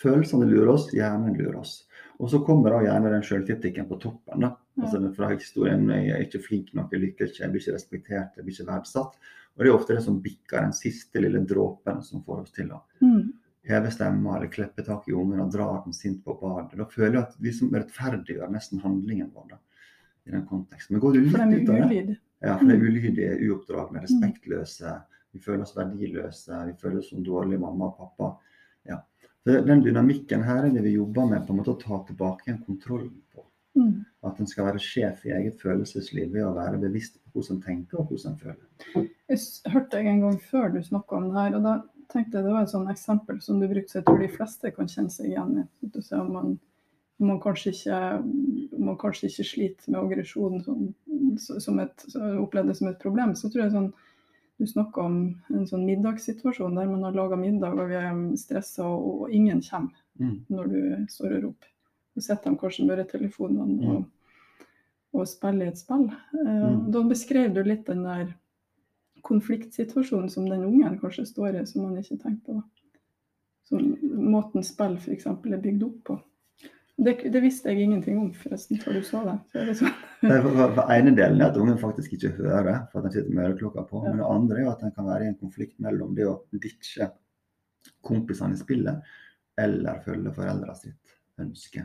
[0.00, 1.84] Følelsene lurer oss, hjernen lurer oss.
[2.18, 4.40] Og så kommer da gjerne den sjølkritikken på toppen.
[4.40, 4.56] da.
[4.80, 8.36] Altså fra historien 'jeg er ikke flink nok, jeg lykkes ikke, jeg blir ikke respektert,
[8.36, 9.14] jeg blir ikke verdsatt'.
[9.56, 12.68] Og det er ofte det som bikker den siste lille dråpen som får oss til
[12.70, 13.32] å Mm.
[13.64, 16.76] heve stemma eller klippe tak i ungen og dra den sint på badet.
[16.78, 19.56] Da føler jeg at vi som rettferdiggjør nesten handlingen vår da,
[20.26, 20.94] i den konteksten.
[20.94, 24.94] Men går du litt ut av det, ja, for det er ulydige, uoppdragne, respektløse.
[25.34, 28.30] Vi føler oss verdiløse, vi føler oss som dårlige mamma og pappa.
[28.88, 29.00] Ja.
[29.44, 32.46] Så Den dynamikken her er det vi jobber med på en måte å ta tilbake
[32.46, 33.46] igjen kontrollen på.
[33.74, 34.04] Mm.
[34.24, 37.64] At en skal være sjef i eget følelsesliv ved å være bevisst på hvordan en
[37.64, 39.08] tenker og hvordan en føler.
[39.32, 41.74] Jeg hørte deg en gang før du snakka om det her, og da
[42.12, 44.72] tenkte jeg det var et sånt eksempel som du brukte, så jeg tror de fleste
[44.76, 45.66] kan kjenne seg igjen i.
[46.20, 46.54] Om man,
[47.26, 47.98] man, kanskje ikke,
[48.78, 50.86] man kanskje ikke sliter med aggresjon som,
[51.60, 52.06] som et,
[52.40, 53.92] opplevd som et problem, så tror jeg sånn
[54.62, 55.14] du snakker om
[55.50, 59.62] en sånn middagssituasjon der man har laga middag og vi er stressa og, og ingen
[59.66, 60.44] kommer Mm.
[60.46, 61.70] når du står og roper.
[62.14, 64.04] Så sitter de kanskje med telefonene og,
[65.18, 66.04] og spiller et spill.
[66.38, 66.92] Eh, Mm.
[66.94, 68.28] Da beskrev du litt den der
[69.26, 72.62] konfliktsituasjonen som den ungen kanskje står i, som man ikke tenker på.
[73.64, 73.96] Som
[74.30, 75.26] måten spill f.eks.
[75.26, 76.18] er bygd opp på.
[76.96, 79.32] Det, det visste jeg ingenting om forresten før du så det.
[79.50, 79.94] Så det sånn.
[80.24, 83.34] For- for- for ene delen er at ungen faktisk ikke hører for at den sitter
[83.34, 84.04] med øreklokka på.
[84.04, 84.12] Ja.
[84.12, 87.10] Men det andre er at den kan være i en konflikt mellom det å ditche
[88.06, 89.02] kompisene i spillet
[89.60, 91.84] eller følge foreldra sitt ønske.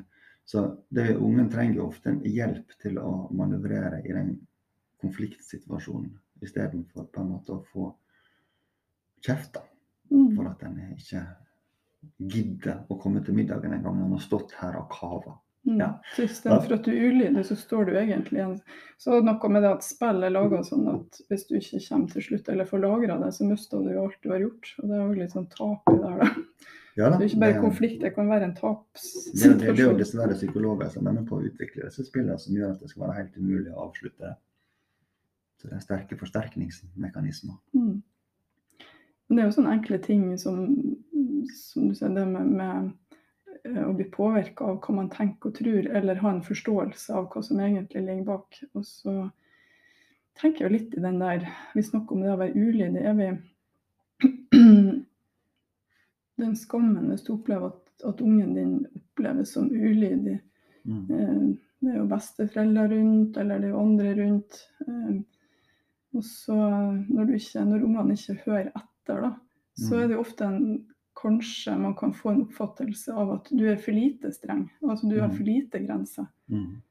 [0.49, 4.31] Så det ungen trenger ofte en hjelp til å manøvrere i den
[5.01, 7.89] konfliktsituasjonen, istedenfor på en måte å få
[9.25, 9.65] kjeft da,
[10.09, 10.35] Mm.
[10.35, 11.19] for at den ikke
[12.19, 14.01] gidder å komme til middagen en gang.
[14.03, 15.37] Han har stått her og kava.
[15.67, 15.79] Mm.
[15.81, 15.89] Ja.
[16.15, 18.55] Så istedenfor at du er ulydig, så står du egentlig igjen.
[18.97, 22.25] Så noe med det at spill er laga sånn at hvis du ikke kommer til
[22.25, 24.73] slutt, eller får lagra det, så mister du jo alt du har gjort.
[24.79, 26.75] Og det er jo litt sånn tap i det her, da.
[26.97, 29.79] Ja, da, Det er ikke bare det- konflikt, det kan være en Det, det, det
[29.79, 32.79] er jo dessverre psykologer som er med på å utvikle disse spillene, som gjør at
[32.79, 34.35] det skal være helt umulig å avslutte.
[35.59, 37.55] Så det er sterke forsterkningsmekanismer.
[37.75, 38.01] Mm.
[39.29, 40.63] Men det er jo sånne enkle ting som,
[41.53, 42.89] som du sier, det med, med
[43.67, 47.27] eh, å bli påvirka av hva man tenker og tror, eller ha en forståelse av
[47.29, 48.57] hva som egentlig ligger bak.
[48.73, 49.13] Og så
[50.39, 53.05] tenker jeg jo litt i den der Vi snakker om det å være ulydig.
[53.05, 53.29] Er vi
[56.39, 60.39] Den skammen hvis du opplever at, at ungen din oppleves som ulydig.
[60.87, 61.01] Mm.
[61.13, 61.41] Eh,
[61.79, 64.57] Det er jo besteforeldre rundt, eller det er jo andre rundt.
[64.87, 65.19] Eh,
[66.17, 69.35] Og så når, du ikke, når ungene ikke hører etter, da,
[69.77, 70.03] så Mm.
[70.03, 70.85] er det jo ofte en
[71.21, 74.69] Kanskje man kan få en oppfattelse av at du er for lite streng.
[74.81, 75.35] Altså du har Mm.
[75.35, 76.27] for lite grenser.
[76.49, 76.81] Mm.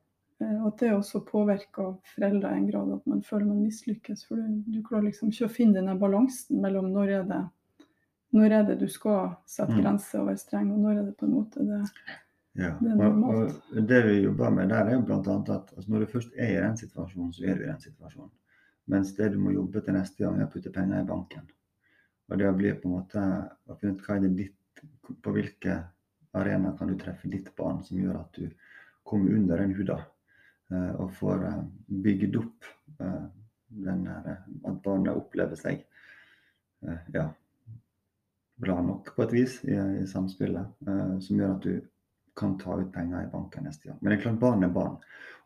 [0.40, 4.27] Eh, Og at det også påvirker foreldre i en grad at man føler man mislykkes.
[4.29, 7.49] For du, du klarer liksom ikke å finne denne balansen mellom når er det
[8.35, 9.83] når er det du skal sette Mm.
[9.83, 11.90] grenser og være streng, og når er det på en måte det
[12.55, 12.77] Ja.
[12.83, 13.62] Det er Og, normalt.
[13.77, 15.16] og det vi jobber med der, er jo bl.a.
[15.55, 18.31] at altså når du først er i den situasjonen, så er du i den situasjonen.
[18.88, 21.49] Mens det du må jobbe til neste gang, er å putte penger i banken.
[22.29, 23.23] Og det blir på en måte
[23.69, 24.83] å finne ut hva er det ditt,
[25.25, 25.79] på hvilke
[26.37, 28.49] arenaer kan du treffe ditt barn som gjør at du
[29.09, 29.99] kommer under den huda
[30.73, 31.61] eh, og får eh,
[32.05, 32.69] bygd opp
[33.01, 33.27] eh,
[33.69, 35.85] den der, at barnet opplever seg
[37.12, 37.25] ja,
[38.62, 40.79] bra nok på et vis i, i samspillet,
[41.21, 41.75] som gjør at du
[42.38, 43.99] kan ta ut penger i banken neste gang.
[43.99, 44.95] Men det er klart barn er barn.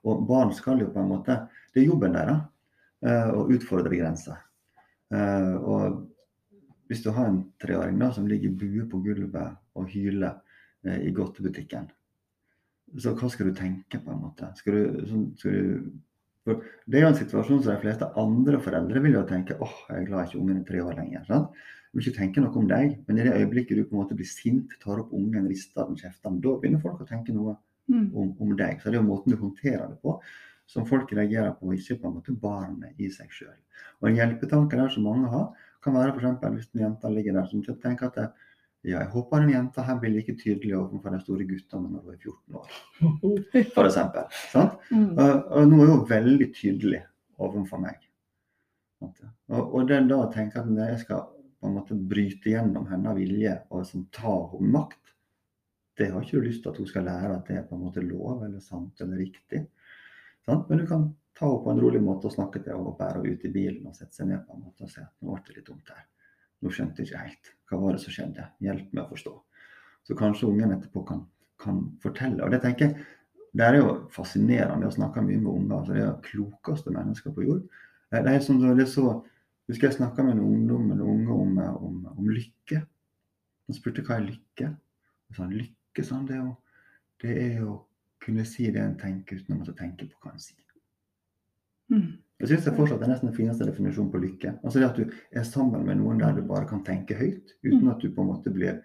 [0.06, 1.38] Og barn skal jo på en måte
[1.72, 2.44] Det er jobben deres
[3.34, 4.38] å utfordre grenser.
[5.10, 6.04] Og
[6.92, 10.38] hvis du har en treåring da, som ligger i bue på gulvet og hyler
[10.84, 11.90] eh, i godtebutikken,
[13.00, 14.50] så hva skal du tenke på en måte?
[14.58, 15.92] Skal du, så, skal du
[16.42, 16.58] for
[16.90, 20.00] Det er jo en situasjon som de fleste andre foreldre vil jo tenke åh, jeg
[20.00, 21.22] er glad ikke ungen er tre år lenger.
[21.28, 21.52] sant?
[21.92, 24.16] Du vil ikke tenke noe om deg, men i det øyeblikket du på en måte
[24.18, 27.54] blir sint, tar opp ungen, rister den, kjefter den, da begynner folk å tenke noe
[27.90, 28.14] Mm.
[28.14, 28.80] om, om deg.
[28.80, 30.16] Så det er jo måten du håndterer det på
[30.70, 33.56] som folk reagerer på, ikke på en måte barnet i seg sjøl.
[34.00, 35.50] Og en hjelpetanke der som mange har,
[35.82, 36.46] kan være f.eks.
[36.56, 38.18] hvis en jente ligger der som tenker at
[38.82, 42.14] ja, jeg håper den jenta her blir like tydelig overfor de store guttene når hun
[42.14, 42.70] er 14 år.
[44.52, 44.88] Sant?
[44.90, 45.12] Mm.
[45.12, 47.04] Og, og nå er hun veldig tydelig
[47.38, 48.00] overfor meg.
[49.02, 51.22] Og, og det da å tenke at når jeg skal
[51.62, 55.00] på en måte bryte gjennom hennes vilje og liksom ta henne makt,
[56.00, 57.84] det har ikke du lyst til at hun skal lære at det er på en
[57.86, 59.66] måte lov eller sant eller riktig.
[60.46, 60.66] Sant?
[60.68, 63.20] Men du kan ta henne på en rolig måte og snakke til henne og bære
[63.20, 65.36] henne ut i bilen og sette seg ned på en måte og si at nå
[65.36, 66.04] ble det litt dumt her.
[66.62, 67.50] Nå skjønte jeg ikke helt.
[67.70, 68.46] Hva var det som skjedde?
[68.62, 69.32] Hjelp meg å forstå.
[70.06, 71.24] Så kanskje ungen etterpå kan,
[71.62, 72.44] kan fortelle.
[72.44, 73.06] Og det tenker jeg,
[73.52, 74.88] det er jo fascinerende.
[74.88, 75.76] å snakke mye med unger.
[75.78, 77.66] altså Det er de klokeste mennesker på jord.
[78.12, 79.20] Det er som det er så,
[79.70, 82.80] Husker jeg snakka med en ungdom eller unge om, om, om lykke.
[83.68, 84.72] Han spurte hva er lykke.
[85.30, 86.56] Og sa lykke sånn, det, er jo,
[87.22, 87.76] det er å
[88.22, 90.71] kunne si det en tenker uten å måtte tenke på hva en sier.
[91.92, 92.10] Mm.
[92.42, 94.56] Jeg synes det fortsatt er nesten den fineste definisjonen på lykke.
[94.64, 97.92] Altså det At du er sammen med noen der du bare kan tenke høyt, uten
[97.92, 98.80] at du på en måte blir,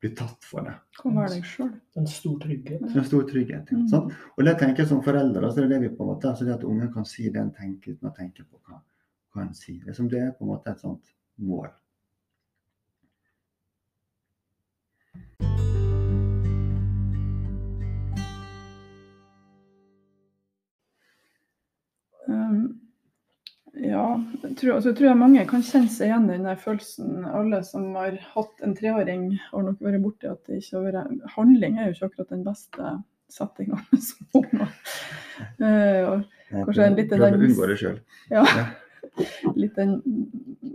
[0.00, 0.72] blir tatt for det.
[1.02, 1.74] Kan være deg sjøl.
[2.00, 2.80] En stor trygghet.
[2.88, 3.74] Er en stor trygghet.
[3.74, 3.82] Ja.
[3.82, 3.86] Mm.
[3.92, 4.16] sant?
[4.38, 6.48] Og det tenker jeg som foreldre, så er det det vi på en måte, altså
[6.48, 8.80] det at ungen kan si det en tenker uten å tenke på hva,
[9.34, 9.82] hva en sier.
[9.84, 11.12] Det er som det er på en måte et sånt
[11.44, 11.68] mål.
[23.74, 24.04] Ja,
[24.42, 27.24] jeg tror, altså, jeg tror jeg mange kan kjenne seg igjen i den følelsen.
[27.26, 31.34] Alle som har hatt en treåring, har nok vært borti at det ikke har vært
[31.34, 32.92] Handling er jo ikke akkurat den beste
[33.34, 36.24] settinga med små unger.
[36.54, 38.00] Kanskje en litt prøver å unngå det sjøl.
[38.30, 38.44] Ja.
[39.74, 39.98] Den,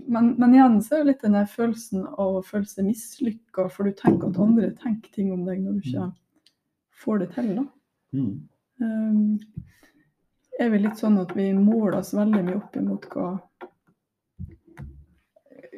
[0.08, 3.88] men, men igjen så er det litt den følelsen av å føle seg mislykka, for
[3.88, 6.12] du tenker at andre tenker ting om deg når du ikke
[7.00, 7.50] får det til.
[7.62, 7.66] da.
[8.16, 8.32] Mm.
[8.80, 9.66] Um,
[10.60, 13.30] er vi litt sånn at vi måler oss veldig mye opp imot hva,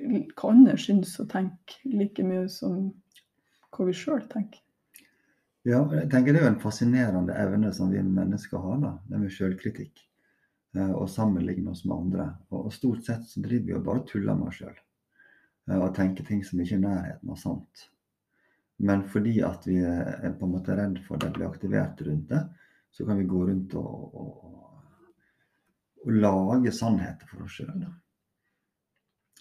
[0.02, 2.92] hva andre syns og tenker, like mye som
[3.72, 4.62] hva vi sjøl tenker.
[5.68, 9.20] Ja, jeg tenker Det er jo en fascinerende evne som vi mennesker har, da, det
[9.22, 10.02] med selvkritikk.
[10.76, 12.30] eh, Og sammenligne oss med andre.
[12.50, 14.80] Og, og stort sett så driver vi jo bare og tuller med oss sjøl.
[15.72, 17.86] Og tenker ting som ikke er i nærheten av sant.
[18.82, 22.42] Men fordi at vi er på en måte redd for det blir aktivert rundt det,
[22.92, 24.56] så kan vi gå rundt og, og,
[26.06, 27.86] og lage sannheter for oss sjøl.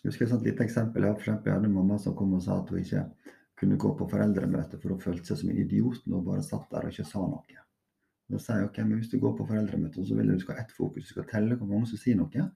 [0.00, 1.04] Jeg husker et lite eksempel.
[1.04, 3.04] Jeg, for eksempel, jeg hadde en mamma som kom og sa at hun ikke
[3.60, 6.70] kunne gå på foreldremøte, for hun følte seg som en idiot når hun bare satt
[6.72, 7.64] der og ikke sa noe.
[8.30, 10.64] Da sier jeg ok, men hvis du går på foreldremøte, så vil du skal ha
[10.64, 11.08] ett fokus.
[11.08, 12.46] Du skal telle hvor mange som sier noe,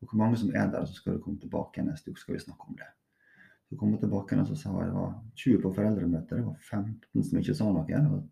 [0.00, 0.86] og hvor mange som er der.
[0.86, 2.88] Så skal du komme tilbake neste uke, skal vi snakke om det.
[3.66, 7.26] Så kom hun tilbake og sa at det var 20 på foreldremøte, det var 15
[7.28, 7.84] som ikke sa noe.
[7.88, 8.22] Det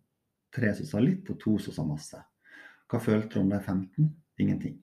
[0.55, 2.21] tre som sa litt, og to som sa masse.
[2.87, 4.09] Hva følte du om de 15?
[4.39, 4.79] Ingenting.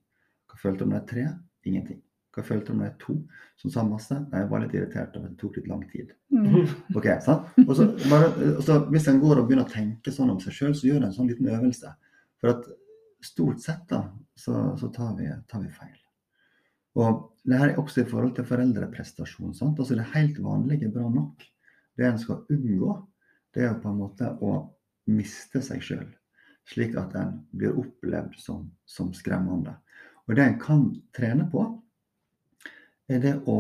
[0.53, 1.27] Hva følte du om det er tre?
[1.69, 2.03] Ingenting.
[2.33, 3.17] Hva følte du om det er to
[3.61, 4.17] som sa masse?
[4.17, 6.13] Nei, jeg var litt irritert over det tok litt lang tid.
[6.33, 6.71] Mm.
[6.97, 7.51] Ok, sant?
[7.67, 10.57] Og så bare, og så hvis en går og begynner å tenke sånn om seg
[10.57, 11.93] sjøl, så gjør en sånn liten øvelse.
[12.41, 12.71] For at
[13.23, 14.07] stort sett da,
[14.39, 15.99] så, så tar, vi, tar vi feil.
[17.03, 19.55] Og det her er også i forhold til foreldreprestasjon.
[19.57, 19.79] sant?
[19.79, 21.45] Altså Det helt vanlige er bra nok.
[21.97, 22.97] Det en skal unngå,
[23.53, 24.57] det er på en måte å
[25.13, 26.09] miste seg sjøl.
[26.69, 29.75] Slik at en blir opplevd som, som skremmende.
[30.33, 31.63] Og det en kan trene på,
[33.13, 33.57] er det å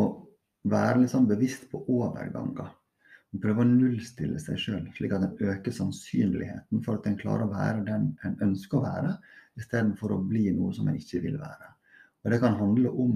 [0.73, 2.71] være sånn bevisst på overganger.
[3.43, 7.53] Prøve å nullstille seg sjøl, slik at en øker sannsynligheten for at en klarer å
[7.53, 9.13] være den en ønsker å være,
[9.61, 11.69] istedenfor å bli noe som en ikke vil være.
[12.25, 13.15] Og Det kan handle om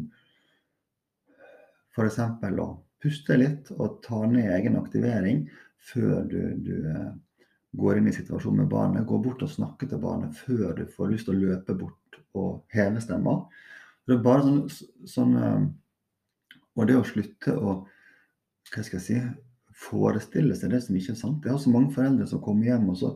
[1.97, 2.21] f.eks.
[2.61, 5.47] å puste litt og ta ned egen aktivering
[5.95, 7.13] før du, du eh,
[7.73, 9.09] går inn i situasjonen med barnet.
[9.09, 11.97] Gå bort og snakke til barnet før du får lyst til å løpe bort
[12.37, 13.39] og heve stemma.
[14.07, 14.63] Det er bare sånn,
[15.09, 15.67] sånn eh,
[16.77, 17.71] Og det å slutte å
[18.67, 19.19] hva skal jeg si,
[19.77, 21.45] forestille seg det som ikke er sant.
[21.45, 23.13] Jeg har så mange foreldre som kommer hjem og så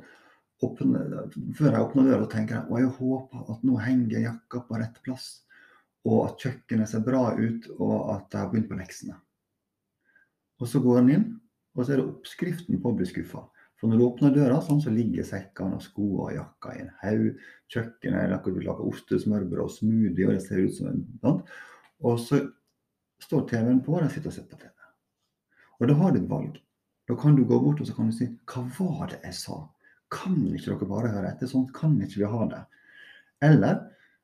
[0.64, 4.80] åpner, før jeg åpner døra, tenker jeg og jeg håper at nå henger jakka på
[4.80, 5.30] rett plass.
[6.08, 9.18] og at kjøkkenet ser bra ut, og at jeg har begynt på leksene.
[10.56, 11.26] Og så går en inn,
[11.76, 13.42] og så er det oppskriften på å bli skuffa.
[13.80, 16.90] For når du åpner døra, sånn, så ligger sekkene og skoene og jakka i en
[17.00, 17.44] haug.
[17.72, 21.38] Kjøkkenet eller hvor du lager ostesmørbrød og smoothie, og det ser ut som en sånn.
[22.04, 22.42] Og så
[23.24, 24.74] står TV-en på, og de sitter og ser på TV.
[25.80, 26.58] Og da har du et valg.
[27.08, 29.56] Da kan du gå bort og så kan du si Hva var det jeg sa?
[30.12, 31.48] Kan ikke dere bare høre etter?
[31.50, 32.60] Sånn kan ikke vi ha det.
[33.48, 33.80] Eller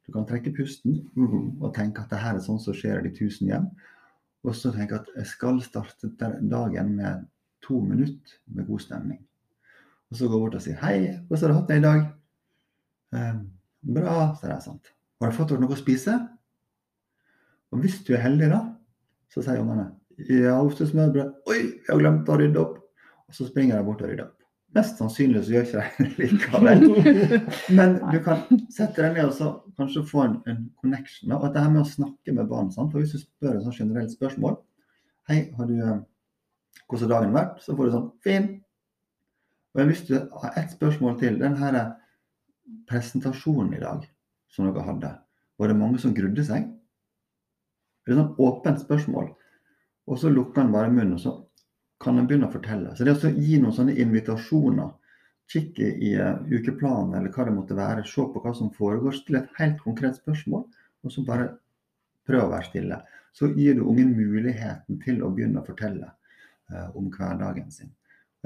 [0.06, 1.00] du kan trekke pusten
[1.64, 3.70] og tenke at det her er sånn som skjer i de tusen hjem.
[4.46, 7.24] Og så tenke at jeg skal starte dagen med
[7.64, 9.25] to minutter med god stemning.
[10.10, 12.02] Og så går gå bort og sier hei, hvordan har du hatt det i dag?
[13.16, 13.36] Eh,
[13.96, 14.92] bra, så det er sant.
[15.20, 16.14] Har du fått deg noe å spise?
[17.74, 18.62] Og hvis du er heldig, da,
[19.32, 19.90] så sier ungene
[20.30, 21.32] ja, ostesmørbrød.
[21.50, 22.80] Oi, jeg har glemt å rydde opp.
[23.26, 24.36] Og så springer de bort og rydder opp.
[24.76, 26.82] Mest sannsynlig så gjør ikke de det likevel.
[27.76, 28.42] Men du kan
[28.72, 31.32] sette deg ned og så kanskje få en, en connection.
[31.36, 32.72] Og det her med å snakke med barn.
[32.74, 32.92] Sant?
[32.92, 34.58] For Hvis du spør et sånt generelt spørsmål
[35.26, 36.02] Hei, har du, eh,
[36.86, 37.56] hvordan har dagen vært?
[37.64, 38.50] Så får du sånn Fin.
[39.76, 41.38] Og du har ett spørsmål til.
[41.38, 41.76] Den her
[42.88, 44.06] presentasjonen i dag
[44.48, 45.10] som dere hadde,
[45.58, 46.70] var det mange som grudde seg?
[48.06, 49.28] Det er et sånt åpent spørsmål.
[50.06, 51.34] Og så lukker han bare munnen, og så
[52.00, 52.94] kan han begynne å fortelle.
[52.96, 54.94] Så det å gi noen sånne invitasjoner,
[55.52, 59.44] kikke i uh, ukeplanen eller hva det måtte være, se på hva som foregår, stille
[59.44, 60.64] et helt konkret spørsmål,
[61.04, 61.52] og så bare
[62.26, 62.98] prøve å være stille.
[63.36, 66.08] Så gir du ungen muligheten til å begynne å fortelle
[66.72, 67.92] uh, om hverdagen sin.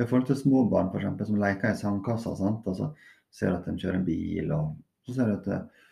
[0.01, 2.67] I forhold til små barn for eksempel, som leker i sandkassa, sant?
[2.67, 2.91] og så
[3.31, 4.71] ser at de kjører en bil, og
[5.07, 5.91] så ser du at uh,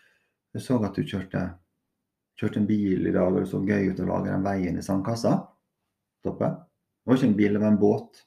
[0.57, 1.43] jeg så at du kjørte,
[2.41, 4.85] kjørte en bil i dag, og det så gøy ut å lage den veien i
[4.85, 5.37] sandkassa
[6.25, 6.49] Toppe.
[6.49, 8.23] Det var ikke en bil, det var en båt.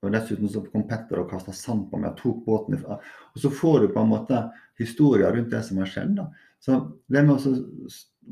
[0.00, 2.96] Og Dessuten så kom Petter og kasta sand på meg og tok båten ifra.
[3.34, 4.40] Og så får du på en måte
[4.80, 6.16] historier rundt det som har skjedd.
[6.16, 6.26] da.
[6.60, 6.78] Så
[7.12, 7.54] det med å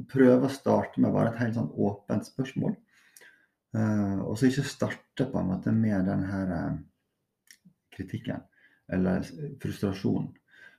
[0.09, 2.75] prøve å starte med bare et helt sånn åpent spørsmål.
[3.77, 6.77] Uh, og så ikke starte på en måte med den her uh,
[7.93, 8.41] kritikken
[8.93, 9.27] eller
[9.61, 10.31] frustrasjonen.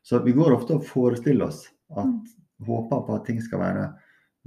[0.02, 2.16] Så vi går ofte og forestiller oss at mm.
[2.66, 3.90] håper på at ting skal være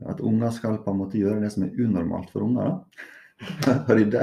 [0.09, 2.65] At unger skal på en måte gjøre det som er unormalt for unger.
[2.65, 3.13] da
[3.97, 4.23] rydde,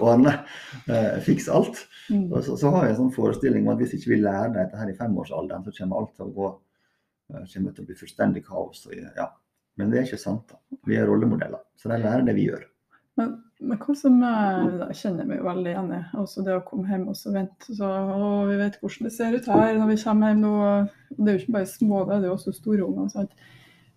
[0.00, 0.32] ordne,
[0.90, 1.84] uh, fikse alt.
[2.10, 2.26] Mm.
[2.32, 4.78] Og så, så, har jeg en sånn forestilling om at hvis ikke vi lærer dette
[4.80, 8.44] her i femårsalderen, så kommer alt til å gå eh, kommer til å bli fullstendig
[8.46, 8.84] kaos.
[8.88, 9.28] Og, ja.
[9.78, 10.50] Men det er ikke sant.
[10.50, 10.78] da.
[10.88, 12.66] Vi er rollemodeller, så de lærer det vi gjør.
[13.20, 13.30] Men,
[13.60, 17.18] men hva som jeg kjenner meg veldig igjen i, også det å komme hjem og
[17.18, 17.76] så vente.
[17.76, 20.52] Så, å, vi vet hvordan det ser ut her når vi kommer hjem nå.
[21.16, 23.10] Det er jo ikke bare små, det er jo også store unger.
[23.14, 23.48] sant?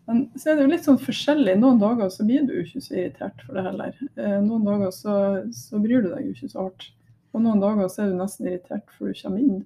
[0.09, 1.55] Men så er det jo litt sånn forskjellig.
[1.61, 3.95] Noen dager så blir du ikke så irritert for det heller.
[4.19, 5.15] Eh, noen dager så,
[5.55, 6.89] så bryr du deg jo ikke så hardt.
[7.33, 9.63] Og noen dager så er du nesten irritert for du kommer inn.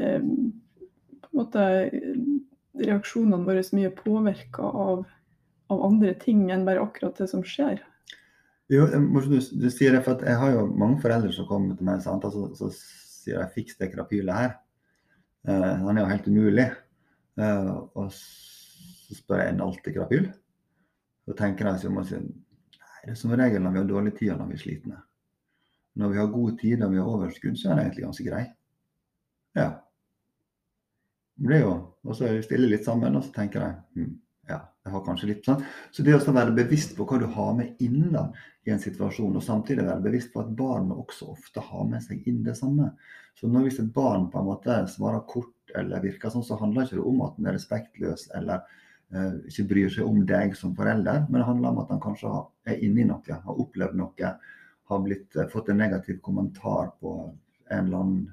[0.00, 0.24] Eh,
[1.22, 1.66] på en måte
[2.80, 5.04] reaksjonene våre er mye påvirka av,
[5.68, 7.82] av, andre ting enn bare akkurat det som skjer.
[8.72, 12.00] Jo, du, du sier det, for jeg har jo mange foreldre som kommer til meg
[12.04, 12.24] sant?
[12.24, 14.54] Altså, så sier jeg 'fiks det krapylet her'.
[15.48, 16.68] Uh, han er jo helt umulig.
[17.36, 20.30] Uh, og så spør jeg en alltid krapyl.
[21.28, 24.32] Så tenker jeg som si, nei, det er som regel når vi har dårlig tid
[24.32, 24.98] og når vi er slitne.
[25.94, 28.44] Når vi har god tid og vi har overskudd, så er det egentlig ganske grei.
[29.58, 29.68] Ja.
[31.42, 34.14] Det er jo, Og så stiller jeg litt sammen, og så tenker jeg hm,
[34.50, 35.62] ja, jeg har kanskje litt sånn.
[35.94, 38.28] Så det å være bevisst på hva du har med inn da,
[38.66, 42.26] i en situasjon, og samtidig være bevisst på at barnet også ofte har med seg
[42.30, 42.92] inn det samme.
[43.38, 46.86] Så når hvis et barn på en måte svarer kort eller virker sånn, så handler
[46.86, 48.66] ikke det om at den er respektløs eller
[49.12, 52.30] Eh, ikke bryr seg om deg som forelder, men det handler om at han kanskje
[52.72, 54.30] er inni noe, har opplevd noe,
[54.88, 57.12] har blitt, eh, fått en negativ kommentar på
[57.70, 58.30] en eller annen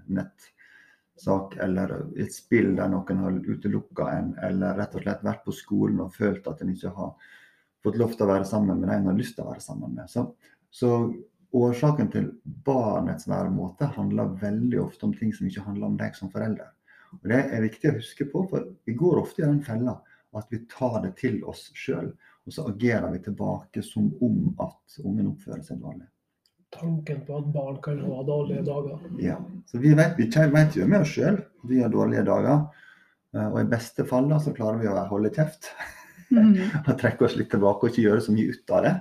[1.19, 5.51] nettsak eller et spill der noen har utelukka en, eller rett og slett vært på
[5.51, 7.13] skolen og følt at en ikke har
[7.83, 9.95] fått lov til å være sammen med den en har lyst til å være sammen
[9.95, 10.09] med.
[10.09, 10.25] Så,
[10.71, 11.13] så
[11.51, 16.31] årsaken til barnets væremåte handler veldig ofte om ting som ikke handler om deg som
[16.31, 16.71] forelder.
[17.13, 19.99] Og Det er viktig å huske på, for vi går ofte i den fella
[20.37, 22.11] at vi tar det til oss sjøl.
[22.45, 26.05] Og så agerer vi tilbake som om at ungen oppfører seg dårlig.
[26.75, 28.99] Tanken på at barn kan ha dårlige dager.
[29.21, 29.39] Ja.
[29.65, 32.67] Så vi vet, vi vet jo med oss sjøl at vi har dårlige dager.
[33.35, 35.71] Eh, og i beste fall da, så klarer vi å holde kjeft.
[36.29, 36.53] Mm.
[36.87, 38.95] og trekke oss litt tilbake og ikke gjøre så mye ut av det.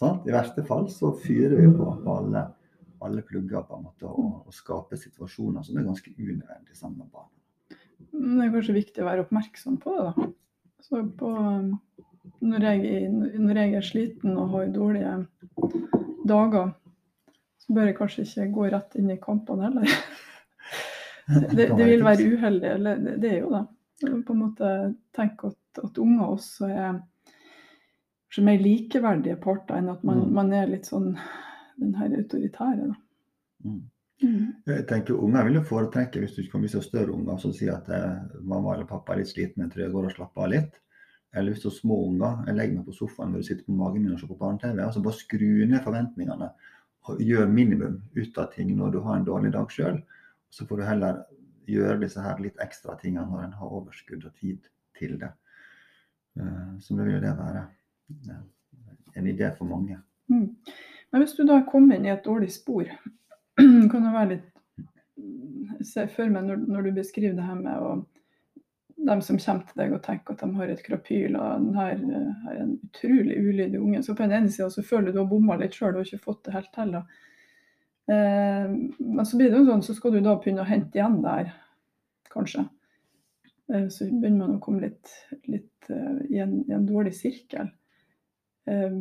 [0.00, 0.22] Sånn?
[0.24, 2.46] I verste fall så fyrer vi på, på alle,
[3.04, 7.10] alle plugger på en måte og, og skaper situasjoner som er ganske unødvendige sammen med
[7.12, 7.34] barna.
[8.10, 10.30] Det er kanskje viktig å være oppmerksom på det, da.
[10.80, 11.30] Så på,
[12.40, 15.12] når, jeg, når jeg er sliten og har dårlige
[16.26, 16.72] dager,
[17.60, 19.94] så bør jeg kanskje ikke gå rett inn i kampene heller.
[21.30, 23.60] Det, det vil være uheldig, eller det, det er jo det.
[24.26, 24.70] På en måte
[25.14, 26.98] tenke at at unger også er
[28.30, 30.34] kanskje mer likeverdige parter enn at man, Mm.
[30.34, 31.16] man er litt sånn
[31.78, 32.94] den her autoritære.
[33.64, 33.80] Mm.
[34.22, 34.46] Mm.
[34.66, 37.72] Jeg tenker Unger vil jo foretrekke hvis du ikke kan har større unger som sier
[37.78, 40.50] at eh, mamma eller pappa er litt sliten, jeg tror jeg går og slapper av
[40.50, 40.74] litt.
[41.32, 43.78] Eller hvis du har små unger, jeg legger meg på sofaen hvor du sitter på
[43.78, 44.82] magen min og ser på barne-TV.
[44.82, 46.50] altså Bare skru ned forventningene
[47.18, 50.00] gjør minimum ut av ting når du har en dårlig dag sjøl.
[50.50, 51.22] Så får du heller
[51.70, 54.66] gjøre disse her litt ekstra tingene når en har overskudd og tid
[54.98, 55.30] til det.
[56.38, 57.66] Eh, Så det vil jo det være
[59.16, 59.98] en idé for mange.
[60.28, 60.56] Mm.
[61.10, 62.86] Men hvis du da kommer inn i et dårlig spor,
[63.90, 64.46] kan det være litt
[65.86, 67.90] Se for meg når, når du beskriver det her med å
[69.06, 71.94] dem som kommer til deg og tenker at de har et krapyl og den her,
[71.94, 74.02] eh, her er en utrolig ulydig unge.
[74.04, 76.24] Så på den ene sida så føler du du har bomma litt sjøl og ikke
[76.24, 76.94] fått det helt til.
[78.10, 81.20] Eh, men så blir det jo sånn, så skal du da begynne å hente igjen
[81.24, 81.52] der,
[82.32, 82.66] kanskje.
[83.72, 85.12] Eh, så begynner man å komme litt,
[85.48, 87.70] litt eh, i, en, i en dårlig sirkel.
[88.66, 88.98] Eh,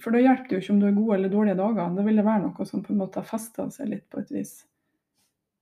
[0.00, 1.94] for da hjelper det jo ikke om du har gode eller dårlige dager.
[1.96, 4.34] Da vil det være noe som på en måte har festa seg litt på et
[4.34, 4.52] vis.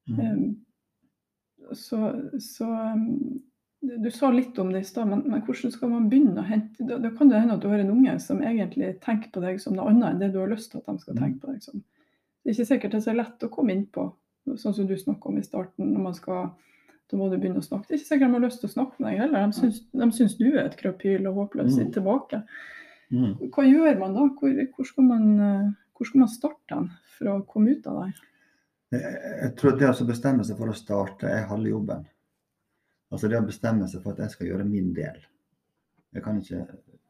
[0.09, 0.21] Mm.
[0.21, 2.13] Eh, så,
[2.43, 3.05] så eh,
[3.81, 6.83] Du sa litt om det i stad, men, men hvordan skal man begynne å hente
[6.85, 9.61] Da, da kan det hende at du har en unge som egentlig tenker på deg
[9.63, 11.21] som noe annet enn det du har lyst til at de skal Mm.
[11.23, 11.85] tenke på deg som.
[12.43, 14.09] Det er ikke sikkert det er så lett å komme inn på,
[14.59, 15.93] sånn som du snakka om i starten.
[15.93, 16.51] når man skal
[17.11, 17.87] da må du begynne å snakke.
[17.89, 19.47] Det er ikke sikkert de har lyst til å snakke med deg heller.
[19.47, 21.93] De syns, de syns du er et krapyl og håpløs Mm.
[21.93, 22.43] tilbake.
[23.11, 23.35] Mm.
[23.49, 24.27] Hva gjør man da?
[24.37, 28.13] Hvor, hvor, skal, man, hvor skal man starte den for å komme ut av det?
[28.93, 32.05] Jeg tror det å bestemme seg for å starte er halve jobben.
[33.09, 35.19] Altså det å bestemme seg for at jeg skal gjøre min del.
[36.17, 36.65] Jeg kan ikke,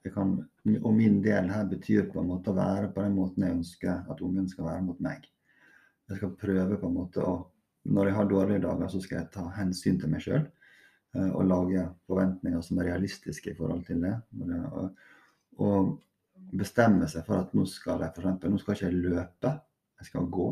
[0.07, 0.34] jeg kan,
[0.78, 4.11] og min del her betyr på en måte å være på den måten jeg ønsker
[4.11, 5.26] at ungen skal være mot meg.
[6.09, 7.38] Jeg skal prøve på en måte å
[7.88, 10.42] Når jeg har dårlige dager, så skal jeg ta hensyn til meg sjøl.
[11.14, 14.12] Og lage forventninger som er realistiske i forhold til det.
[15.57, 15.94] Og
[16.59, 19.53] bestemme seg for at nå skal jeg for eksempel, nå skal ikke jeg løpe,
[20.03, 20.49] jeg skal gå.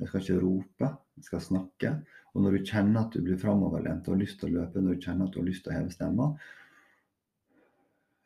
[0.00, 1.94] Jeg skal ikke rope, jeg skal snakke.
[2.34, 4.96] Og når du kjenner at du blir framoverlent og har lyst til å løpe, når
[4.96, 6.28] du kjenner at du har lyst til å heve stemma,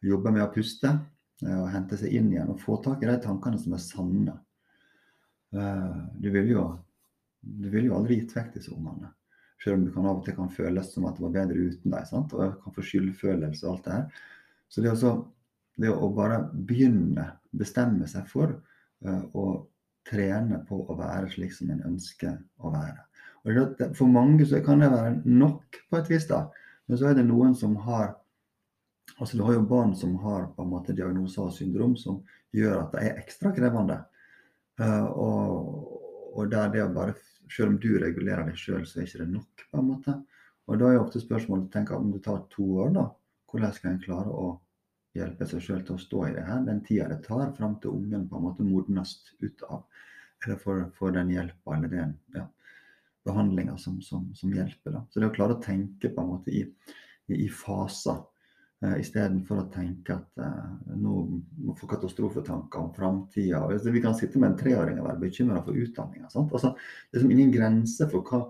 [0.09, 3.19] jobbe med å puste eh, og hente seg inn igjen og få tak i de
[3.25, 4.37] tankene som er sanne.
[5.53, 6.67] Eh, Du vil jo,
[7.41, 9.13] du vil jo aldri gitt vekk disse ungene.
[9.59, 11.91] Selv om det kan av og til kan føles som at det var bedre uten
[11.91, 12.05] dem.
[12.07, 12.33] sant?
[12.33, 14.21] Og jeg kan få skyldfølelse og alt det her.
[14.69, 15.13] Så det, også,
[15.83, 19.67] det å bare begynne, bestemme seg for eh, å
[20.09, 23.05] trene på å være slik som en ønsker å være.
[23.45, 26.47] Og for mange så kan det være nok på et vis, da.
[26.89, 28.17] Men så er det noen som har
[29.19, 32.21] Altså Du har jo barn som har på en måte diagnoser og syndrom som
[32.55, 33.97] gjør at det er ekstra krevende.
[34.79, 35.81] Uh, og,
[36.37, 37.17] og der det å bare
[37.51, 39.65] Selv om du regulerer deg sjøl, så er ikke det nok.
[39.73, 40.15] på en måte.
[40.69, 43.07] Og da er jo ofte spørsmålet om det tar to år, da.
[43.49, 44.51] Hvordan skal en klare å
[45.19, 46.63] hjelpe seg sjøl til å stå i det her?
[46.67, 49.85] Den tida det tar fram til ungen på en måte modnes ut av.
[50.45, 52.45] Eller får, den hjelpa eller den ja,
[53.27, 54.95] behandlinga som, som, som hjelper.
[54.95, 55.05] da.
[55.11, 56.65] Så det å klare å tenke på en måte i,
[57.29, 58.21] i, i faser.
[58.79, 61.15] Uh, Istedenfor å tenke at uh, nå
[61.67, 63.65] må få katastrofetanker om framtida.
[63.83, 66.31] Vi kan sitte med en treåring og være bekymra for utdanninga.
[66.31, 66.77] Altså,
[67.11, 68.45] det er som ingen grense for hva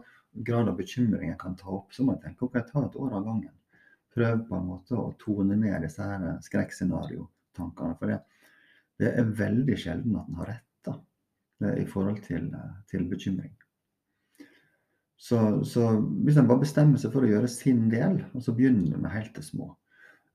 [0.44, 1.94] grad av bekymring jeg kan ta opp.
[1.96, 3.54] Så må jeg tenke ok, tar et år av gangen.
[4.14, 7.96] Prøv på en måte å tone ned disse her skrekkscenariotankene.
[8.00, 8.18] For det,
[9.00, 10.96] det, er veldig sjelden at en har rett da,
[11.76, 12.48] i forhold til,
[12.90, 13.52] til bekymring.
[15.18, 15.90] Så, så
[16.24, 19.32] hvis en bare bestemmer seg for å gjøre sin del, og så begynner med helt
[19.34, 19.72] til små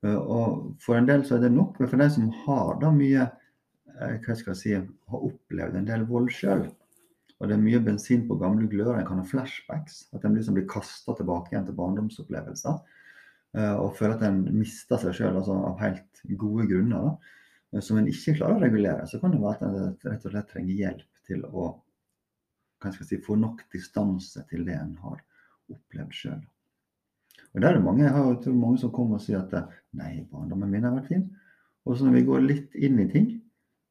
[0.04, 2.90] Eh, og For en del så er det nok, men for de som har da
[2.94, 4.74] mye eh, hva skal jeg si,
[5.12, 6.66] har opplevd en del vold sjøl,
[7.40, 10.58] og det er mye bensin på gamle glører, en kan ha flashbacks, at en liksom
[10.58, 13.00] blir kasta tilbake igjen til barndomsopplevelser, eh,
[13.54, 17.12] og føler at en mister seg sjøl altså av helt gode grunner,
[17.70, 20.34] da, som en ikke klarer å regulere, så kan det være at en rett og
[20.34, 21.68] slett trenger hjelp til å
[22.94, 25.22] si, få nok distanse til det en har
[25.72, 26.42] opplevd sjøl.
[27.54, 30.70] Og der er det mange, Jeg tror mange som kommer og sier at nei, barndommen
[30.70, 31.28] min har vært fin.
[31.86, 33.28] Og så når vi går litt inn i ting,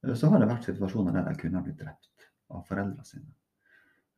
[0.04, 3.32] så har det vært situasjoner der de kunne ha blitt drept av foreldrene sine.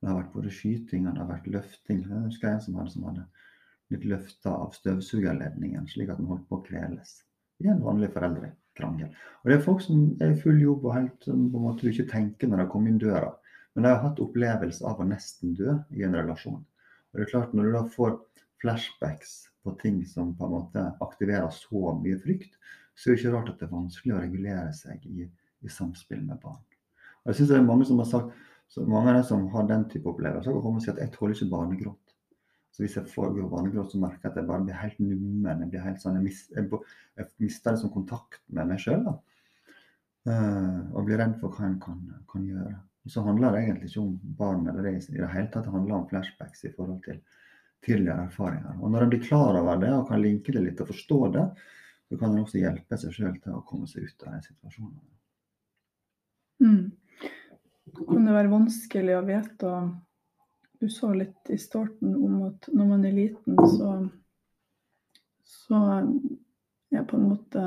[0.01, 2.01] Det har vært både skyting det har vært løfting.
[2.05, 3.27] Jeg husker en som hadde, som hadde
[3.89, 7.19] blitt løfta av støvsugerledningen slik at den holdt på å kveles.
[7.63, 9.11] I en vanlig foreldrekrangel.
[9.43, 11.91] Og det er folk som er i full jobb og helt på en måte du
[11.91, 13.31] ikke tenker når de kommer inn døra.
[13.75, 16.61] Men de har hatt opplevelse av å nesten dø i en relasjon.
[16.61, 18.17] Og det er klart Når du da får
[18.63, 22.55] flashbacks på ting som på en måte aktiverer så mye frykt,
[22.95, 25.27] så er det ikke rart at det er vanskelig å regulere seg i,
[25.61, 26.61] i samspill med barn.
[27.23, 28.35] Og jeg synes det er Mange som har sagt,
[28.77, 31.35] mange av de som har den type opplevelser, har kommet og si at jeg tåler
[31.35, 32.04] ikke barnegråt.
[32.75, 35.61] Så hvis jeg får vanngråt, så merker jeg at jeg bare blir helt nummen.
[35.63, 36.81] Jeg, blir helt sånn, jeg, mis, jeg,
[37.15, 39.05] jeg mister liksom kontakt med meg sjøl.
[40.27, 42.73] og blir redd for hva en kan, kan gjøre.
[43.05, 45.69] Og så handler det egentlig ikke om barn eller det i det hele tatt.
[45.69, 47.21] Det handler om flashbacks i forhold til
[47.85, 48.75] tidligere erfaringer.
[48.81, 51.45] Og når en blir klar over det og kan linke det litt og forstå det,
[52.09, 55.13] så kan en også hjelpe seg sjøl til å komme seg ut av de situasjonene.
[56.65, 57.31] Mm.
[58.01, 59.71] Kan det være vanskelig å vite
[60.79, 63.91] Du sa litt i starten om at når man er liten, så,
[65.43, 65.81] så
[66.91, 67.63] er på en måte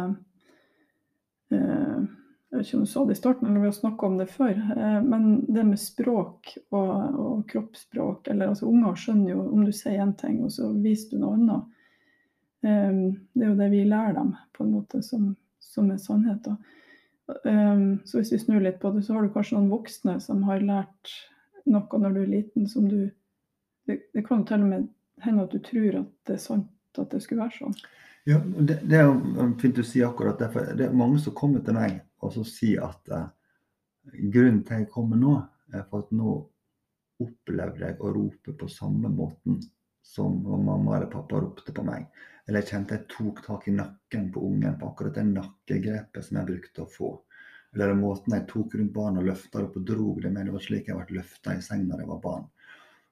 [1.53, 1.99] eh,
[2.49, 4.29] Jeg vet ikke om du sa det i starten, eller vi har snakka om det
[4.33, 4.55] før.
[4.57, 6.95] Eh, men det med språk og,
[7.25, 11.17] og kroppsspråk eller altså Unger skjønner jo om du sier én ting, og så viser
[11.17, 11.77] du noe annet.
[12.65, 13.03] Eh,
[13.35, 15.33] det er jo det vi lærer dem, på en måte, som,
[15.65, 16.45] som er sannhet.
[16.45, 16.59] da.
[17.45, 20.41] Um, så hvis vi snur litt på det, så har du kanskje noen voksne som
[20.49, 21.13] har lært
[21.69, 23.09] noe når du er liten som du
[23.89, 24.83] Det, det kan jo til og med
[25.25, 27.77] hende at du tror at det er sant at det skulle være sånn.
[28.29, 30.51] Ja, det, det er jo fint du sier akkurat det.
[30.77, 33.31] Det er mange som kommer til meg og så sier at uh,
[34.33, 35.35] grunnen til jeg kommer nå,
[35.73, 36.35] er for at nå
[37.25, 39.59] opplevde jeg å rope på samme måten
[40.05, 42.07] som mamma eller pappa ropte på meg.
[42.47, 46.39] Eller jeg kjente jeg tok tak i nakken på ungen på akkurat det nakkegrepet som
[46.41, 47.11] jeg brukte å få.
[47.75, 50.49] Eller måten jeg tok rundt barnet og løfta opp og drog det med.
[50.49, 52.47] Det var slik jeg ble løfta i seng da jeg var barn.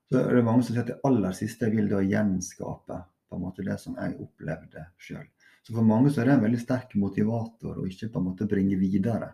[0.07, 3.37] Så er mange som sier at det aller siste jeg vil, det å gjenskape på
[3.37, 5.25] en måte det som jeg opplevde sjøl.
[5.67, 8.47] Så for mange så er det en veldig sterk motivator å ikke på en måte
[8.47, 9.33] bringe videre.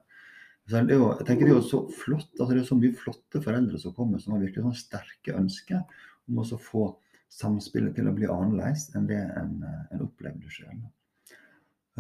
[0.65, 2.79] Så det er jo, jeg tenker det er jo så flott, altså det er så
[2.79, 5.83] mye flotte foreldre som kommer som har virkelig sånn sterke ønsker
[6.31, 6.87] om å få
[7.33, 9.57] samspillet til å bli annerledes enn det en,
[9.93, 10.81] en opplevde sjøl.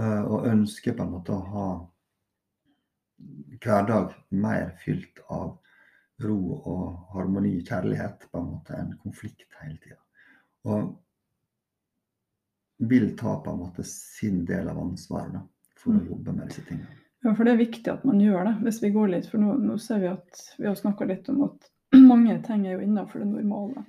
[0.00, 1.66] Og ønsker på en måte å ha
[3.62, 5.58] hverdag mer fylt av
[6.22, 9.98] ro og harmoni, kjærlighet, på en måte enn konflikt hele tida.
[10.64, 10.92] Og
[12.78, 15.42] vil ta på en måte sin del av ansvaret da,
[15.78, 16.08] for å Mm.
[16.08, 16.98] jobbe med disse tingene.
[17.24, 19.26] Ja, for det er viktig at man gjør det, hvis vi går litt.
[19.30, 22.72] For nå, nå ser vi at vi har snakka litt om at mange ting er
[22.78, 23.84] jo innenfor det normale.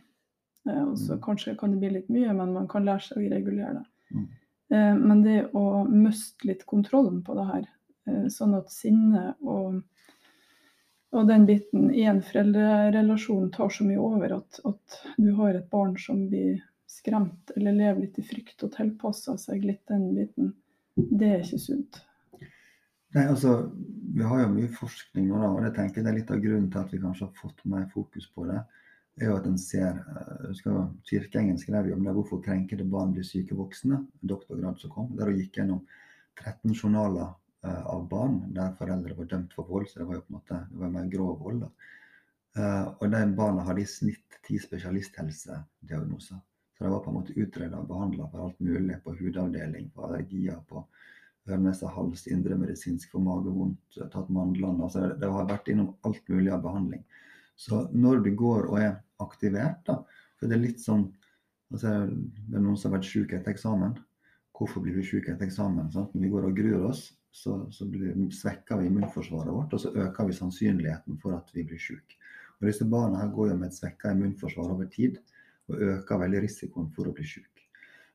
[0.70, 1.22] Eh, og så Mm.
[1.22, 3.86] kanskje kan det bli litt mye, men man kan lære seg å regulere det.
[4.16, 4.28] Mm.
[4.72, 7.68] Eh, men det å miste litt kontrollen på det her,
[8.32, 9.82] sånn at sinne og,
[11.14, 15.70] og den biten i en foreldrerelasjon tar så mye over at, at du har et
[15.72, 20.54] barn som blir skremt eller lever litt i frykt og tilpasser seg litt den biten,
[20.96, 22.04] det er ikke sunt.
[23.14, 23.72] Nei, altså,
[24.14, 26.70] Vi har jo mye forskning nå, da, og jeg tenker det er litt av grunnen
[26.74, 28.60] til at vi kanskje har fått mer fokus på det.
[29.22, 33.14] er jo at en ser, eh, husker Kirkeengen skrev jo om det, hvorfor krenkede barn
[33.14, 33.96] blir syke voksne.
[33.96, 35.82] en doktorgrad som kom, Der hun gikk gjennom
[36.36, 39.88] 13 journaler eh, av barn der foreldre var dømt for vold.
[39.90, 41.68] Så det var jo på en måte, det var mer grov vold.
[42.58, 46.42] Eh, og de barna hadde i snitt ti spesialisthelsediagnoser.
[46.74, 49.00] Så de var på en måte utreda og behandla for alt mulig.
[49.06, 50.84] På hudavdeling, på allergier, på
[51.50, 54.86] øre-nese, hals, indremedisinsk for magevondt, tatt mandlene.
[54.86, 57.04] Altså det har vært innom alt mulig av behandling.
[57.60, 60.00] Så når du går og er aktivert, da,
[60.40, 61.12] for det er litt sånn
[61.74, 63.96] altså Det er noen som har vært syk etter eksamen.
[64.54, 65.88] Hvorfor blir vi syke etter eksamen?
[65.90, 66.12] Sant?
[66.14, 67.88] Vi går og gruer oss, så, så
[68.32, 72.20] svekker vi immunforsvaret vårt, og så øker vi sannsynligheten for at vi blir syke.
[72.60, 75.18] Og disse barna her går jo med et svekka immunforsvar over tid,
[75.68, 77.66] og øker veldig risikoen for å bli syk.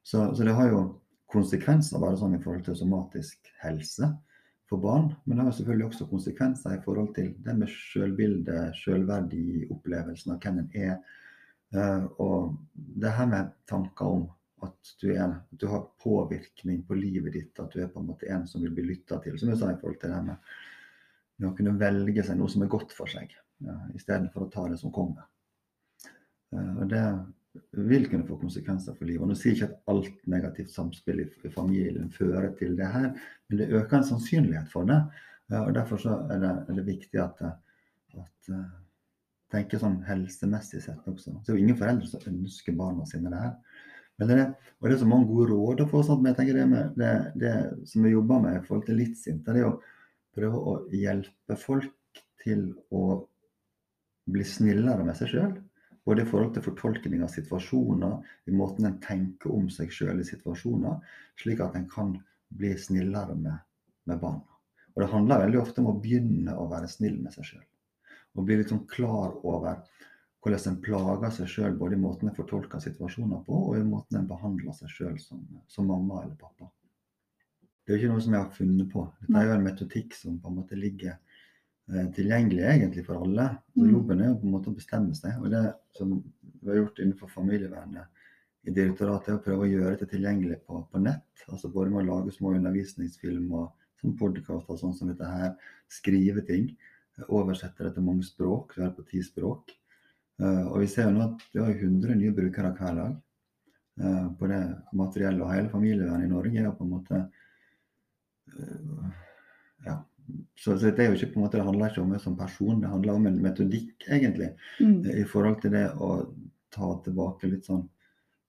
[0.07, 0.83] Så, så det har jo
[1.33, 4.13] konsekvenser bare sånn i forhold til somatisk helse
[4.69, 9.67] for barn, men det har selvfølgelig også konsekvenser i forhold til det med selvbilde, selvverdi,
[9.73, 10.99] opplevelsen av hvem en er.
[11.75, 12.55] Uh, og
[13.03, 14.29] det her med tanker om
[14.67, 18.09] at du, er, at du har påvirkning på livet ditt, at du er på en
[18.11, 19.39] måte en som vil bli lytta til.
[19.39, 20.53] Som jeg sa i forhold til det med,
[21.39, 23.35] med å kunne velge seg noe som er godt for seg,
[23.67, 25.29] ja, istedenfor å ta det som kommer.
[26.55, 27.05] Uh, og det
[27.89, 29.23] vil kunne få konsekvenser for livet.
[29.25, 33.11] Og nå sier jeg ikke at alt negativt samspill i, familien fører til det her,
[33.49, 35.01] men det øker en sannsynlighet for det.
[35.53, 37.47] Uh, og Derfor er, det, er det viktig at,
[38.19, 38.53] at
[39.53, 41.39] tenke sånn helsemessig sett også.
[41.41, 43.55] Det er jo ingen foreldre som ønsker barna sine det her.
[44.19, 44.41] Men det
[44.79, 46.03] og det er så mange gode råd å få.
[46.07, 47.55] Sånn, men jeg tenker det, med, det, det
[47.91, 49.79] som vi jobber med i forhold til Livssint, det er å
[50.39, 53.03] prøve å hjelpe folk til å
[54.31, 55.57] bli snillere med seg sjøl.
[56.07, 58.15] Både i forhold til fortolkning av situasjoner,
[58.49, 61.03] i måten en tenker om seg sjøl i situasjoner,
[61.43, 62.15] slik at en kan
[62.55, 63.59] bli snillere med,
[64.09, 64.47] med barna.
[64.95, 67.67] Og det handler veldig ofte om å begynne å være snill med seg sjøl.
[68.39, 69.83] Og bli litt sånn klar over
[70.45, 74.21] hvordan en plager seg sjøl, både i måten en fortolker situasjoner på, og i måten
[74.21, 76.69] en behandler seg sjøl som, som, mamma eller pappa.
[77.85, 79.03] Det er jo ikke noe som jeg har funnet på.
[79.23, 83.49] Dette er jo en metodikk som på en måte ligger eh, tilgjengelig egentlig for alle.
[83.75, 83.93] Så Mm.
[83.95, 85.39] jobben er jo på en måte å bestemme seg.
[85.41, 85.65] Og det
[85.97, 86.13] som
[86.61, 88.07] vi har gjort innenfor familievernet
[88.69, 91.47] i direktoratet, er å prøve å gjøre dette tilgjengelig på, på nett.
[91.49, 93.69] altså Både med å lage små undervisningsfilmer,
[93.99, 95.57] som podkaster sånn som dette her.
[95.89, 96.69] Skrive ting.
[97.27, 98.77] Oversette det til mange språk.
[98.79, 99.73] Er på ti språk.
[100.39, 103.17] Uh, og vi ser jo nå at vi har 100 nye brukere hver dag
[104.39, 104.61] på det
[104.95, 105.43] materiellet.
[105.43, 107.25] Og hele familievernet i Norge er på en måte
[108.55, 109.09] uh,
[109.87, 109.97] Ja.
[110.55, 112.35] Så, så, det er jo ikke på en måte, det handler ikke om meg som
[112.37, 114.51] person, det handler om en metodikk, egentlig.
[114.77, 114.99] Mm.
[115.23, 116.11] I forhold til det å
[116.75, 117.87] ta tilbake litt sånn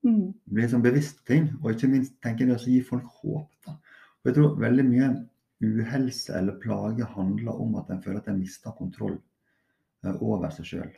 [0.04, 0.26] mm.
[0.52, 1.48] Bli sånn bevisst ting.
[1.62, 3.48] Og ikke minst tenker jeg det å gi folk håp.
[3.66, 3.78] da.
[4.20, 5.10] Og jeg tror veldig mye
[5.64, 9.18] uhelse eller plage handler om at en føler at en mister kontroll
[10.20, 10.92] over seg sjøl.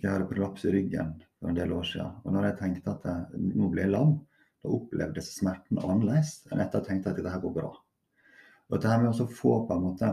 [0.00, 2.12] Jeg hadde prolaps i ryggen for en del år siden.
[2.24, 4.14] Og når jeg tenkte at jeg, nå blir jeg lam,
[4.62, 7.72] da opplevdes smerten annerledes enn etter jeg tenkte at dette går bra.
[8.70, 10.12] Og dette med å få på en måte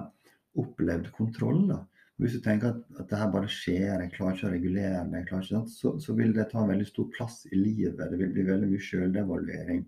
[0.60, 1.80] opplevd kontroll da.
[2.20, 5.62] Hvis du tenker at, at det bare skjer, jeg klarer ikke å regulere det, ikke,
[5.72, 7.96] så, så, vil det ta en veldig stor plass i livet.
[7.96, 9.86] Det vil bli veldig mye sjøldevaluering,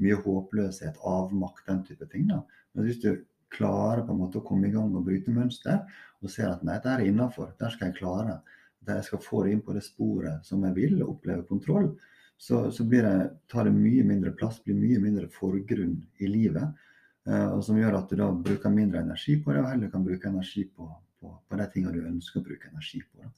[0.00, 2.30] mye håpløshet, avmakt, den type ting.
[2.30, 2.40] da.
[2.72, 3.10] Men hvis du
[3.52, 5.84] klarer på en måte å komme i gang og bryte mønster,
[6.24, 8.40] og ser at nei, dette er innafor, der skal jeg klare
[8.84, 11.92] der jeg skal få det inn på det sporet som jeg vil, og oppleve kontroll,
[12.36, 13.02] så, så det,
[13.50, 16.84] tar det mye mindre plass, blir mye mindre forgrunn i livet.
[17.28, 20.04] Eh, og Som gjør at du da bruker mindre energi på det, og heller kan
[20.04, 20.88] bruke energi på,
[21.20, 23.22] på, på de tingene du ønsker å bruke energi på.
[23.22, 23.30] Da.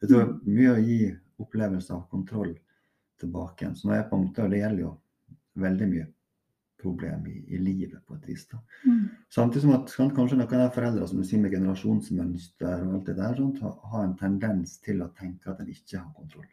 [0.00, 1.00] Jeg tror mye å gi
[1.40, 2.54] opplevelse av kontroll
[3.20, 3.76] tilbake igjen.
[3.76, 4.94] Så nå er på en måte, og det gjelder jo
[5.60, 6.08] veldig mye
[6.80, 8.46] problem i, i livet på et vis.
[8.50, 8.60] da.
[8.84, 9.02] Mm.
[9.32, 13.10] Samtidig som at kan, kanskje noen av foreldre som du sier med generasjonsmønster og alt
[13.10, 16.48] det der, sånt, har, har en tendens til å tenke at en ikke har kontroll.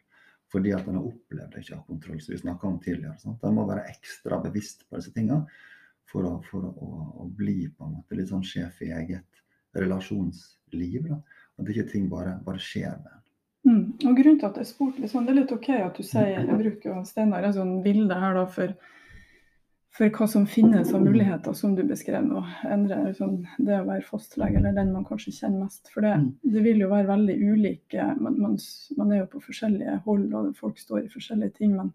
[0.52, 3.18] Fordi at en har opplevd å ikke ha kontroll, som vi snakka om tidligere.
[3.20, 3.42] Sant?
[3.44, 5.44] En må være ekstra bevisst på disse tingene
[6.08, 6.92] for, å, for å,
[7.24, 9.42] å, bli på en måte litt sånn sjef i eget
[9.76, 11.10] relasjonsliv.
[11.10, 11.20] Da.
[11.60, 13.24] At ikke ting bare, bare skjer med en.
[13.68, 13.82] Mm.
[14.06, 16.46] Og grunnen til at jeg spurte, liksom, Det er litt OK at du sier jeg
[16.62, 18.72] bruker Steinar et sånt bilde her da, for
[19.94, 22.42] for hva som finnes av muligheter, som du beskrev nå.
[22.70, 25.88] Endre liksom, det å være fosterlege eller den man kanskje kjenner mest.
[25.94, 26.28] For det, mm.
[26.54, 28.58] det vil jo være veldig ulike man, man,
[28.98, 31.74] man, er jo på forskjellige hold, og folk står i forskjellige ting.
[31.80, 31.90] Men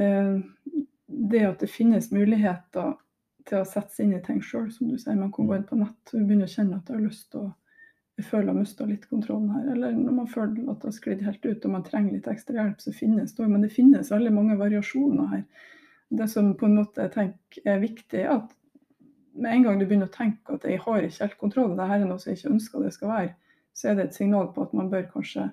[0.00, 0.78] eh,
[1.34, 2.94] det at det finnes muligheter
[3.44, 5.18] til å sette seg inn i ting sjøl, som du sier.
[5.18, 7.44] Man kan gå inn på nett og begynne å kjenne at jeg har lyst til
[7.44, 7.52] å
[8.14, 9.70] jeg føler jeg har mista litt kontrollen her.
[9.72, 12.60] Eller når man føler at det har sklidd helt ut og man trenger litt ekstra
[12.60, 13.50] hjelp, så finnes det òg.
[13.50, 15.72] Men det finnes veldig mange variasjoner her
[16.18, 18.52] det som på en måte jeg tenker er viktig, at
[19.34, 22.02] med en gang du begynner å tenke at jeg har ikke helt kontroll, det her
[22.02, 23.32] er noe som jeg ikke ønsker det skal være,
[23.74, 25.48] så er det et signal på at man bør kanskje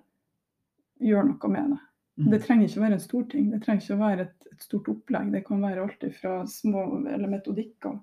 [1.01, 1.81] gjøre noe med det.
[2.21, 2.29] Mm.
[2.33, 4.65] Det trenger ikke å være en stor ting, det trenger ikke å være et, et
[4.67, 5.31] stort opplegg.
[5.33, 7.97] Det kan være alt fra små eller metodikker.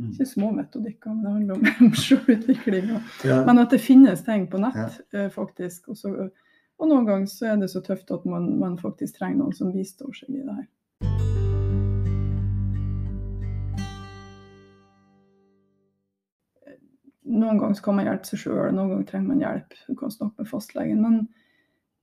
[0.00, 0.10] Mm.
[0.10, 2.92] Ikke små metodikker, men det handler om selvutvikling.
[3.24, 3.40] Ja.
[3.46, 5.24] Men at det finnes ting på nett, ja.
[5.24, 5.88] Eh, faktisk.
[5.92, 9.44] Og, så, og, noen ganger så er det så tøft at man, man faktisk trenger
[9.44, 10.68] noen som bistår seg i det her.
[17.32, 19.76] Noen ganger kan man hjelpe seg sjøl, noen ganger trenger man hjelp.
[19.88, 21.02] Du kan snakke med fastlegen.
[21.04, 21.20] Men,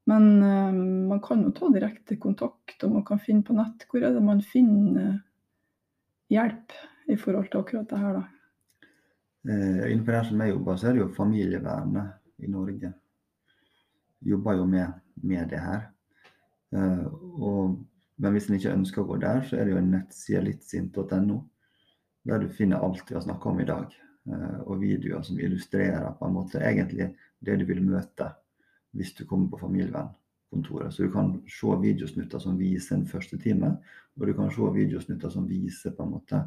[0.10, 0.80] men uh,
[1.12, 3.86] man kan jo ta direkte kontakt, og man kan finne på nett.
[3.90, 5.20] Hvor er det man finner
[6.34, 6.76] hjelp
[7.10, 8.26] i forhold til akkurat det her, da?
[9.50, 12.92] Uh, innenfor det som jeg jobber, så er det jo familievernet i Norge.
[14.34, 15.88] Jobber jo med, med det her.
[16.76, 17.06] Uh,
[17.40, 17.80] og,
[18.20, 21.40] men hvis en ikke ønsker å gå der, så er det jo en nettside littsint.no,
[22.28, 23.96] der du finner alt vi har snakka om i dag.
[24.30, 27.10] Eh, og videoer som illustrerer på en måte egentlig
[27.42, 28.28] det du vil møte
[28.98, 30.94] hvis du kommer på familievernkontoret.
[30.94, 33.76] Så du kan se videosnutter som viser en første time,
[34.18, 36.44] og du kan se videosnutter som viser på en måte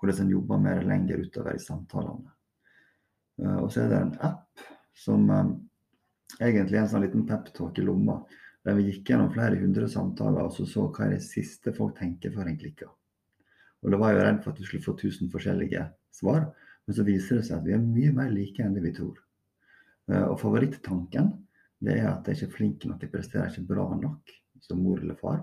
[0.00, 2.34] hvordan en jobber med det lenger utover i samtalene.
[3.40, 4.66] Eh, og så er det en app
[5.04, 5.54] som eh,
[6.42, 8.18] egentlig er en sånn liten peptalk i lomma,
[8.64, 11.96] der vi gikk gjennom flere hundre samtaler og så så hva er det siste folk
[11.98, 12.92] tenker før en klikker.
[13.84, 15.82] Og da var jeg jo redd for at du skulle få 1000 forskjellige
[16.16, 16.46] svar.
[16.84, 19.16] Men så viser det seg at vi er mye mer like enn det vi tror.
[20.10, 21.32] Eh, og favorittanken
[21.84, 24.32] det er at jeg ikke er flink nok, jeg presterer ikke bra nok
[24.64, 25.42] som mor eller far.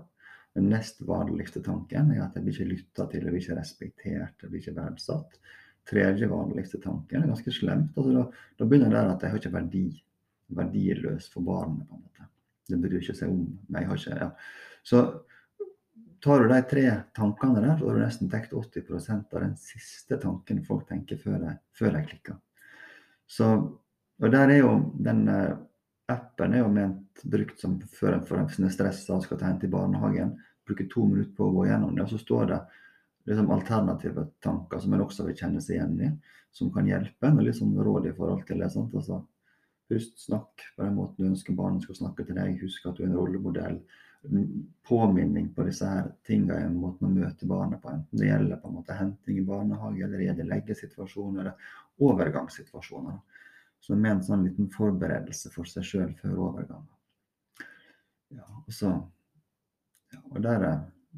[0.58, 4.42] Den nest vanligste tanken er at jeg blir ikke lytta til, jeg blir ikke respektert,
[4.42, 5.38] jeg blir ikke verdsatt.
[5.88, 7.94] Tredje vanligste tanken er ganske slemt.
[7.96, 8.26] Altså da,
[8.60, 9.86] da, begynner det at jeg har ikke verdi.
[10.52, 12.26] Verdiløs for barnet, på en måte.
[12.68, 13.86] Det bryr ikke seg om meg.
[13.88, 14.28] Har ikke, ja.
[14.84, 15.00] Så
[16.22, 16.86] Tar du de tre
[17.18, 21.40] tankene der, så har du nesten dekket 80% av den siste tanken folk tenker før
[21.42, 22.38] de, før de klikker.
[23.26, 23.48] Så,
[24.22, 25.56] og der er jo den uh,
[26.12, 29.66] appen er jo ment brukt som før en får en stressa og skal ta hente
[29.66, 30.36] til barnehagen.
[30.68, 32.60] Bruker to minutter på å gå gjennom det, og så står det
[33.32, 36.12] liksom alternative tanker som en også vil kjenne seg igjen i,
[36.54, 37.42] som kan hjelpe en.
[37.42, 38.70] Og sånn råd i forhold til det.
[38.74, 38.94] Sant?
[38.98, 39.24] Altså,
[39.92, 42.62] Husk, snakk på den måten du ønsker barnet skal snakke til deg.
[42.62, 43.82] Husk at du er en rollemodell.
[44.88, 47.90] Påminning på disse her tingene i måten å møte barnet på.
[47.90, 53.18] Enten det gjelder på en måte henting i barnehage, eller gjelder leggesituasjoner, eller overgangssituasjoner.
[53.82, 56.92] Så med en sånn liten forberedelse for seg sjøl før overgangen.
[58.32, 58.94] Ja, og så
[60.12, 60.68] ja, og der,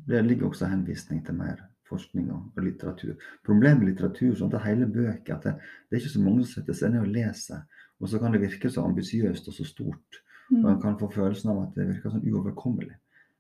[0.08, 3.16] der ligger også henvisning til mer forskning og litteratur.
[3.46, 5.54] Problemet med litteratur sånn at hele bøker at det,
[5.90, 7.66] det, er ikke så mange som setter seg ned og leser.
[8.02, 10.22] Og så kan det virke så ambisiøst og så stort.
[10.52, 10.82] Og en Mm.
[10.82, 12.96] kan få følelsen av at det virker sånn uoverkommelig.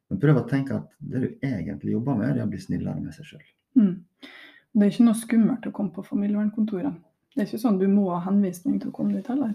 [0.10, 3.01] Men prøv å tenke at det du egentlig jobber med, det er å bli snillere
[3.01, 3.41] med seg sjøl.
[3.76, 4.04] Mm.
[4.74, 6.93] Det er ikke noe skummelt å komme på familievernkontoret.
[7.36, 9.54] Det er ikke sånn du må ha henvisning til å komme dit heller.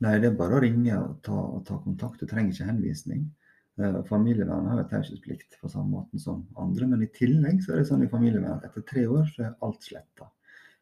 [0.00, 2.20] Nei, det er bare å ringe og ta, og ta kontakt.
[2.20, 3.30] Du trenger ikke henvisning.
[3.78, 7.76] Eh, Familievernet har jo taushetsplikt på samme måte som andre, men i tillegg så er
[7.82, 10.28] det sånn i familievernet at etter tre år så er alt sletta.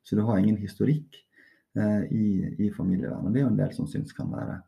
[0.04, 1.16] Så du har ingen historikk
[1.76, 3.32] eh, i, i familievernet.
[3.32, 4.62] Det er jo en del som syns kan være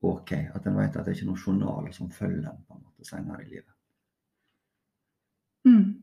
[0.00, 0.32] OK.
[0.54, 3.06] At en vet at det er ikke noen journal som følger en på en måte
[3.08, 3.74] senere i livet.
[5.66, 6.02] Mm.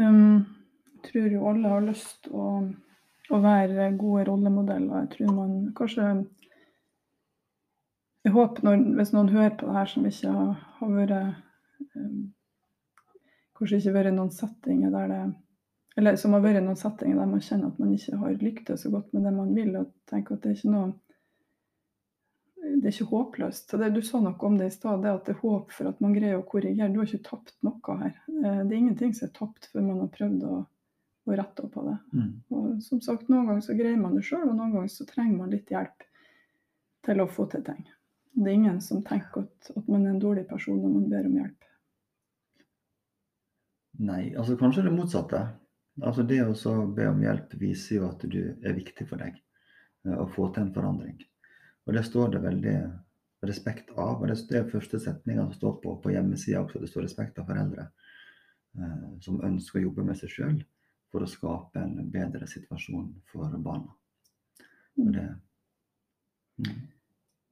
[0.00, 0.46] Um,
[0.94, 2.46] jeg tror jo alle har lyst å,
[3.30, 5.04] å være gode rollemodeller.
[5.04, 6.12] Jeg tror man kanskje
[8.20, 11.14] Jeg håper når, hvis noen hører på det her som ikke har, har vært
[11.96, 12.32] um,
[13.56, 15.20] Kanskje ikke vært noen settinger der det
[16.00, 18.92] Eller som har vært noen settinger der man kjenner at man ikke har lyktes så
[18.92, 20.92] godt med det man vil, og tenker at det er ikke noe
[22.60, 23.72] det er ikke håpløst.
[23.80, 26.12] Det, du sa noe om det i stad, at det er håp for at man
[26.16, 26.90] greier å korrigere.
[26.92, 28.12] Du har ikke tapt noe her.
[28.28, 30.58] Eh, Det er ingenting som er tapt før man har prøvd å,
[31.28, 31.96] å rette opp på det.
[32.16, 32.28] Mm.
[32.56, 35.38] Og som sagt, Noen ganger så greier man det sjøl, og noen ganger så trenger
[35.38, 36.06] man litt hjelp
[37.08, 37.80] til å få til ting.
[38.30, 41.26] Det er ingen som tenker at, at man er en dårlig person når man ber
[41.28, 41.66] om hjelp.
[44.00, 45.42] Nei, altså kanskje det motsatte.
[46.00, 49.34] Altså Det å så be om hjelp viser jo at du er viktig for deg
[49.36, 51.18] eh, å få til en forandring.
[51.86, 52.76] Og det står det veldig
[53.48, 54.20] respekt av.
[54.20, 56.82] Og det er første setninga som står på, på hjemmesida også.
[56.82, 57.86] Det står respekt av foreldre
[58.78, 60.60] eh, som ønsker å jobbe med seg sjøl
[61.10, 63.90] for å skape en bedre situasjon for barna.
[65.00, 65.26] Og det,
[66.60, 66.80] mm.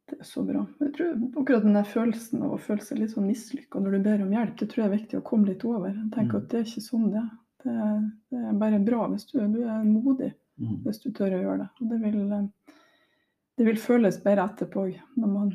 [0.09, 0.63] Det er så bra.
[0.81, 4.05] Jeg tror akkurat den der følelsen av å føle seg litt sånn mislykka når du
[4.07, 5.93] ber om hjelp, det tror jeg er viktig å komme litt over.
[6.15, 6.37] Tenk Mm.
[6.39, 7.33] at det er ikke sånn det er.
[7.65, 7.99] Det er,
[8.31, 10.31] det er bare bra hvis du, du er modig.
[10.59, 10.79] Mm.
[10.83, 11.69] hvis du tør å gjøre det.
[11.81, 12.78] Og det vil, eh,
[13.59, 14.85] det vil føles bedre etterpå
[15.19, 15.51] når man,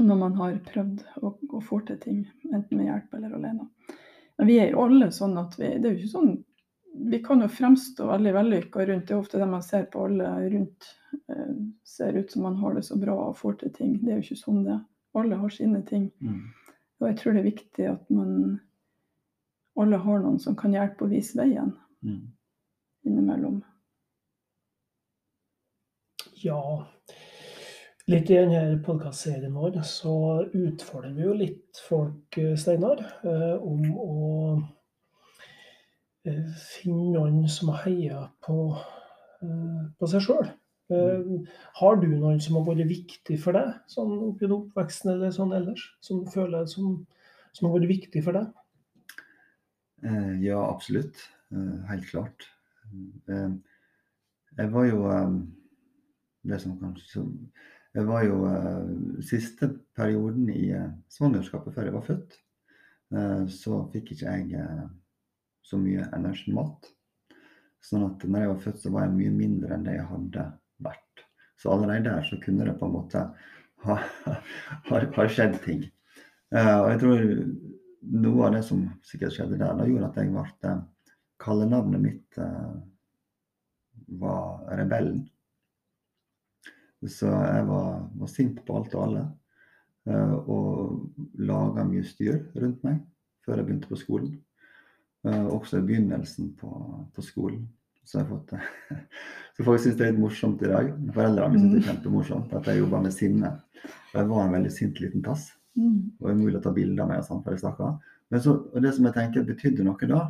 [0.00, 2.22] når man har prøvd å, å få til ting,
[2.52, 3.66] enten med hjelp eller alene.
[4.38, 6.32] Men vi er jo alle sånn at vi Det er jo ikke sånn
[7.12, 9.06] Vi kan jo fremstå veldig vellykka rundt.
[9.08, 10.88] Det er ofte det man ser på alle rundt.
[11.28, 11.52] eh,
[11.84, 13.94] Ser ut som man har det så bra og får til ting.
[14.02, 14.78] Det er jo ikke sånn det.
[15.14, 16.10] Alle har sine ting.
[16.20, 16.42] Mm.
[17.00, 18.60] Og jeg tror det er viktig at man
[19.80, 21.72] alle har noen som kan hjelpe å vise veien
[22.04, 22.28] Mm.
[23.06, 23.62] innimellom.
[26.42, 26.86] Ja,
[28.10, 30.14] litt i denne podkastserien vår så
[30.48, 34.16] utfordrer vi jo litt folk, eh, Steinar, eh, om å
[36.26, 36.48] eh,
[36.80, 38.56] finne noen som heier på,
[39.42, 40.50] på seg sjøl.
[41.78, 45.54] Har du noen som har vært viktig for deg, sånn opp gjennom oppveksten eller sånn
[45.56, 45.86] ellers?
[46.04, 46.98] Som du føler som,
[47.54, 48.50] som har vært viktig for deg?
[50.42, 51.22] Ja, absolutt.
[51.88, 52.50] Helt klart.
[53.30, 55.06] Jeg var jo
[56.42, 57.26] det som kanskje så,
[57.92, 58.92] Jeg var jo eh,
[59.28, 62.36] siste perioden i eh, svangerskapet før jeg var født,
[63.12, 64.86] eh, så fikk ikke jeg eh,
[65.62, 66.88] så mye energi mat.
[67.84, 70.46] Sånn at når jeg var født, så var jeg mye mindre enn det jeg hadde
[70.86, 71.24] vært.
[71.60, 73.26] Så allerede der så kunne det på en måte
[73.84, 75.84] ha, ha, ha skjedd ting.
[76.54, 77.26] Eh, og jeg tror
[78.02, 80.74] noe av det som sikkert skjedde der, da gjorde at jeg ble
[81.42, 82.74] Kallenavnet mitt eh,
[84.22, 85.24] var Rebellen.
[87.08, 89.26] Så jeg var, var sint på alt og alle.
[90.06, 93.00] eh, og laga mye styr rundt meg
[93.42, 94.34] før jeg begynte på skolen.
[95.26, 96.70] Eh, også i begynnelsen på,
[97.14, 97.64] på skolen.
[98.04, 98.54] Så jeg fått
[99.56, 100.92] Så folk syns det er litt morsomt i dag.
[101.14, 103.50] Foreldrene mine syns det er kjempemorsomt at jeg jobber med sinne.
[104.12, 105.50] Og jeg var en veldig sint liten tass.
[105.78, 105.98] Mm.
[106.18, 108.14] Og det er mulig å ta bilder av meg og sånn, for jeg snakker.
[108.32, 110.22] Men så, og det som jeg tenker betydde noe da,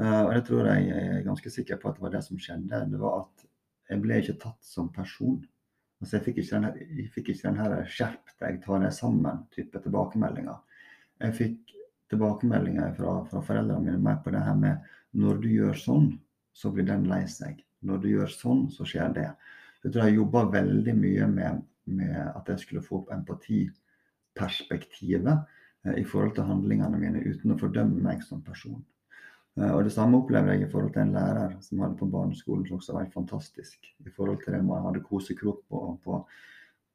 [0.00, 2.40] eh, og det tror jeg jeg er ganske sikker på at det var det som
[2.40, 3.44] skjedde, det var at
[3.90, 5.42] jeg ble ikke tatt som person.
[6.04, 6.66] Altså jeg fikk ikke den
[7.00, 10.58] jeg fikk ikke den her skjerp deg, ta deg sammen-type tilbakemeldinger.
[11.24, 11.72] Jeg fikk
[12.12, 14.74] tilbakemeldinger fra, fra foreldrene mine mer på det her med
[15.16, 16.20] når du gjør sånn,
[16.52, 17.62] så blir den lei seg.
[17.88, 19.30] Når du gjør sånn, så skjer det.
[19.80, 21.62] Jeg tror jeg jobba veldig mye med,
[21.96, 27.60] med at jeg skulle få opp empatiperspektivet eh, i forhold til handlingene mine uten å
[27.64, 28.84] fordømme meg som person.
[29.60, 32.66] Eh, Og det samme opplevde jeg i forhold til en lærer som hadde på barneskolen,
[32.66, 33.86] som også var fantastisk.
[34.06, 36.20] I forhold til det man hadde kosekrok på, på,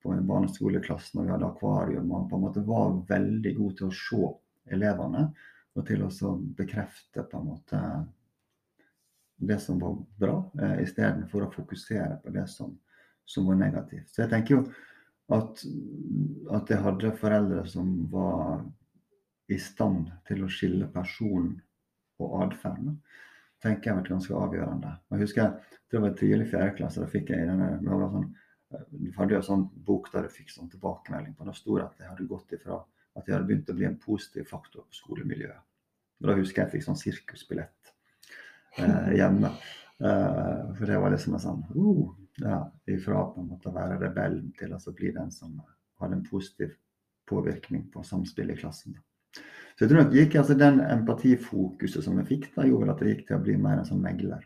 [0.03, 2.07] på en barneskoleklasse når vi hadde akvarium.
[2.07, 4.33] Man på en måte var veldig god til å se
[4.75, 5.29] elevene,
[5.77, 7.79] og til å bekrefte på en måte
[9.39, 12.73] det som var bra, eh, istedenfor å fokusere på det som,
[13.25, 14.09] som var negativt.
[14.11, 14.63] Så jeg tenker jo
[15.31, 15.63] at,
[16.57, 18.65] at jeg hadde foreldre som var
[19.47, 21.53] i stand til å skille person
[22.23, 22.91] og atferd.
[23.63, 24.93] tenker jeg har vært ganske avgjørende.
[25.11, 25.49] Jeg husker
[25.89, 28.29] det var tidlig i fjerde klasse, da fikk jeg denne det var sånn,
[28.91, 31.47] Du hadde jo en sånn bok der du fikk sånn tilbakemelding på.
[31.47, 32.77] Da sto det at jeg hadde gått ifra
[33.17, 35.65] at jeg hadde begynt å bli en positiv faktor på skolemiljøet.
[36.21, 37.91] Og Da husker jeg jeg fikk sånn sirkusbillett
[38.77, 39.51] eh, hjemme.
[39.99, 42.03] Eh, for det var liksom en sånn uh,
[42.39, 45.57] ja, Ifra en måte å være rebellen til altså bli den som
[45.99, 46.75] hadde en positiv
[47.29, 48.95] påvirkning på samspillet i klassen.
[48.95, 49.08] Da.
[49.33, 53.13] Så jeg tror nok gikk altså Den empatifokuset som jeg fikk, da gjorde at det
[53.13, 54.41] gikk til å bli mer en sånn megler.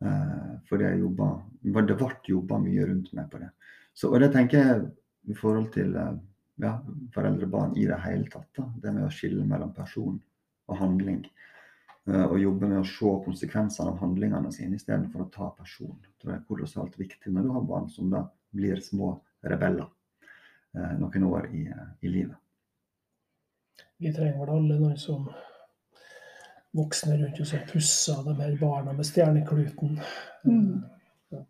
[0.00, 1.28] for fordi jeg jobba
[1.62, 3.50] Det ble jobba mye rundt meg på det.
[3.94, 4.82] Så, og det tenker jeg
[5.30, 6.12] i forhold til uh,
[6.60, 6.74] ja,
[7.14, 8.50] foreldre og barn i det hele tatt.
[8.56, 10.20] da, Det med å skille mellom person
[10.68, 11.24] og handling.
[12.04, 15.96] Uh, og jobbe med å se konsekvensene av handlingene sine istedenfor å ta person.
[16.02, 19.86] Det tror jeg er kolossalt viktig når du har barn som da blir små rebeller
[20.76, 21.64] eh, noen år i,
[22.06, 22.43] i livet.
[24.04, 25.30] Vi trenger vel alle noen som
[26.76, 29.94] voksne rundt oss som pusser de her barna med stjernekluten.
[30.44, 30.82] Mm.
[31.32, 31.44] Ja.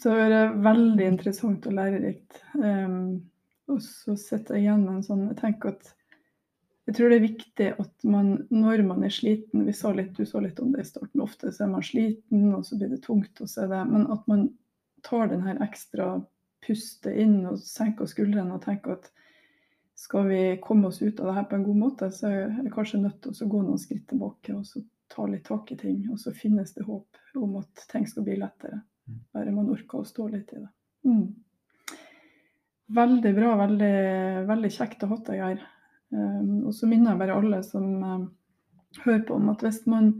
[0.00, 2.38] Så det har vært veldig interessant og lærerikt.
[2.56, 3.26] Um,
[3.68, 5.92] og så sitter jeg igjen med en sånn Jeg tenker at
[6.84, 10.24] jeg tror det er viktig at man når man er sliten vi sa litt, Du
[10.28, 11.22] sa litt om det i starten.
[11.24, 13.40] Ofte så er man sliten, og så blir det tungt.
[13.40, 14.48] og så er det, Men at man
[15.04, 16.14] tar den her ekstra
[16.64, 19.10] pustet inn og senker skuldrene og tenker at
[20.04, 22.72] skal vi komme oss ut av det her på en god måte, så er jeg
[22.74, 24.82] kanskje nødt til å gå noen skritt tilbake og så
[25.14, 26.02] ta litt tak i ting.
[26.12, 28.82] Og så finnes det håp om at ting skal bli lettere.
[29.32, 30.68] Bare man orker å stå litt i det.
[31.08, 31.24] Mm.
[32.98, 33.96] Veldig bra, veldig,
[34.50, 35.64] veldig kjekt å ha deg her.
[36.12, 38.26] Um, og så minner jeg bare alle som um,
[39.06, 40.12] hører på om at hvis man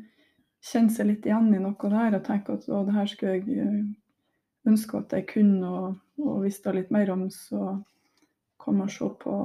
[0.65, 3.85] kjenner seg litt igjen i noe der og tenker at å, det her skulle jeg
[4.65, 7.77] ønske at jeg kunne og, og visste litt mer om, så
[8.65, 9.37] kan man se på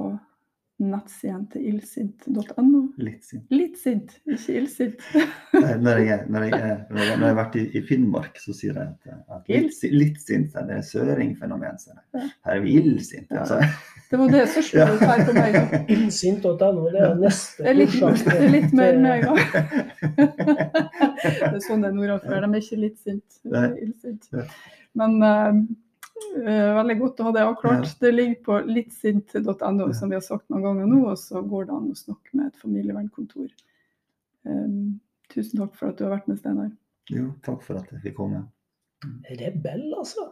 [0.80, 2.80] nettsiden til illsint.no.
[3.00, 3.44] Litt sint.
[3.52, 5.06] Litt sint, ikke illsint.
[5.54, 8.76] Når jeg, når jeg, når jeg, når jeg har vært i, i Finnmark, så sier
[8.76, 11.80] de at, at litt, litt sint det er søringfenomen.
[11.82, 12.24] sier de.
[12.46, 13.42] Her er vi illsinte.
[13.42, 13.60] Altså.
[14.10, 15.76] Det var det som slo feil på meg.
[15.96, 19.44] Illsint.no, det er neste Det er litt, det er litt mer meg òg.
[21.20, 22.40] Det er sånn det er nordafra.
[22.40, 23.40] De er ikke litt sint.
[23.52, 24.28] er illsint.
[24.96, 25.58] Men eh,
[26.44, 27.90] veldig godt å ha det avklart.
[28.00, 29.92] Det ligger på littsint.no, Ja.
[29.92, 32.46] som vi har sagt noen ganger nå, og så går det an å snakke med
[32.50, 33.48] et familievernkontor.
[34.44, 35.00] Um,
[35.32, 36.70] tusen takk for at du har vært med, Steinar.
[37.10, 38.44] Jo, takk for at jeg fikk komme.
[39.40, 40.30] Rebell, altså.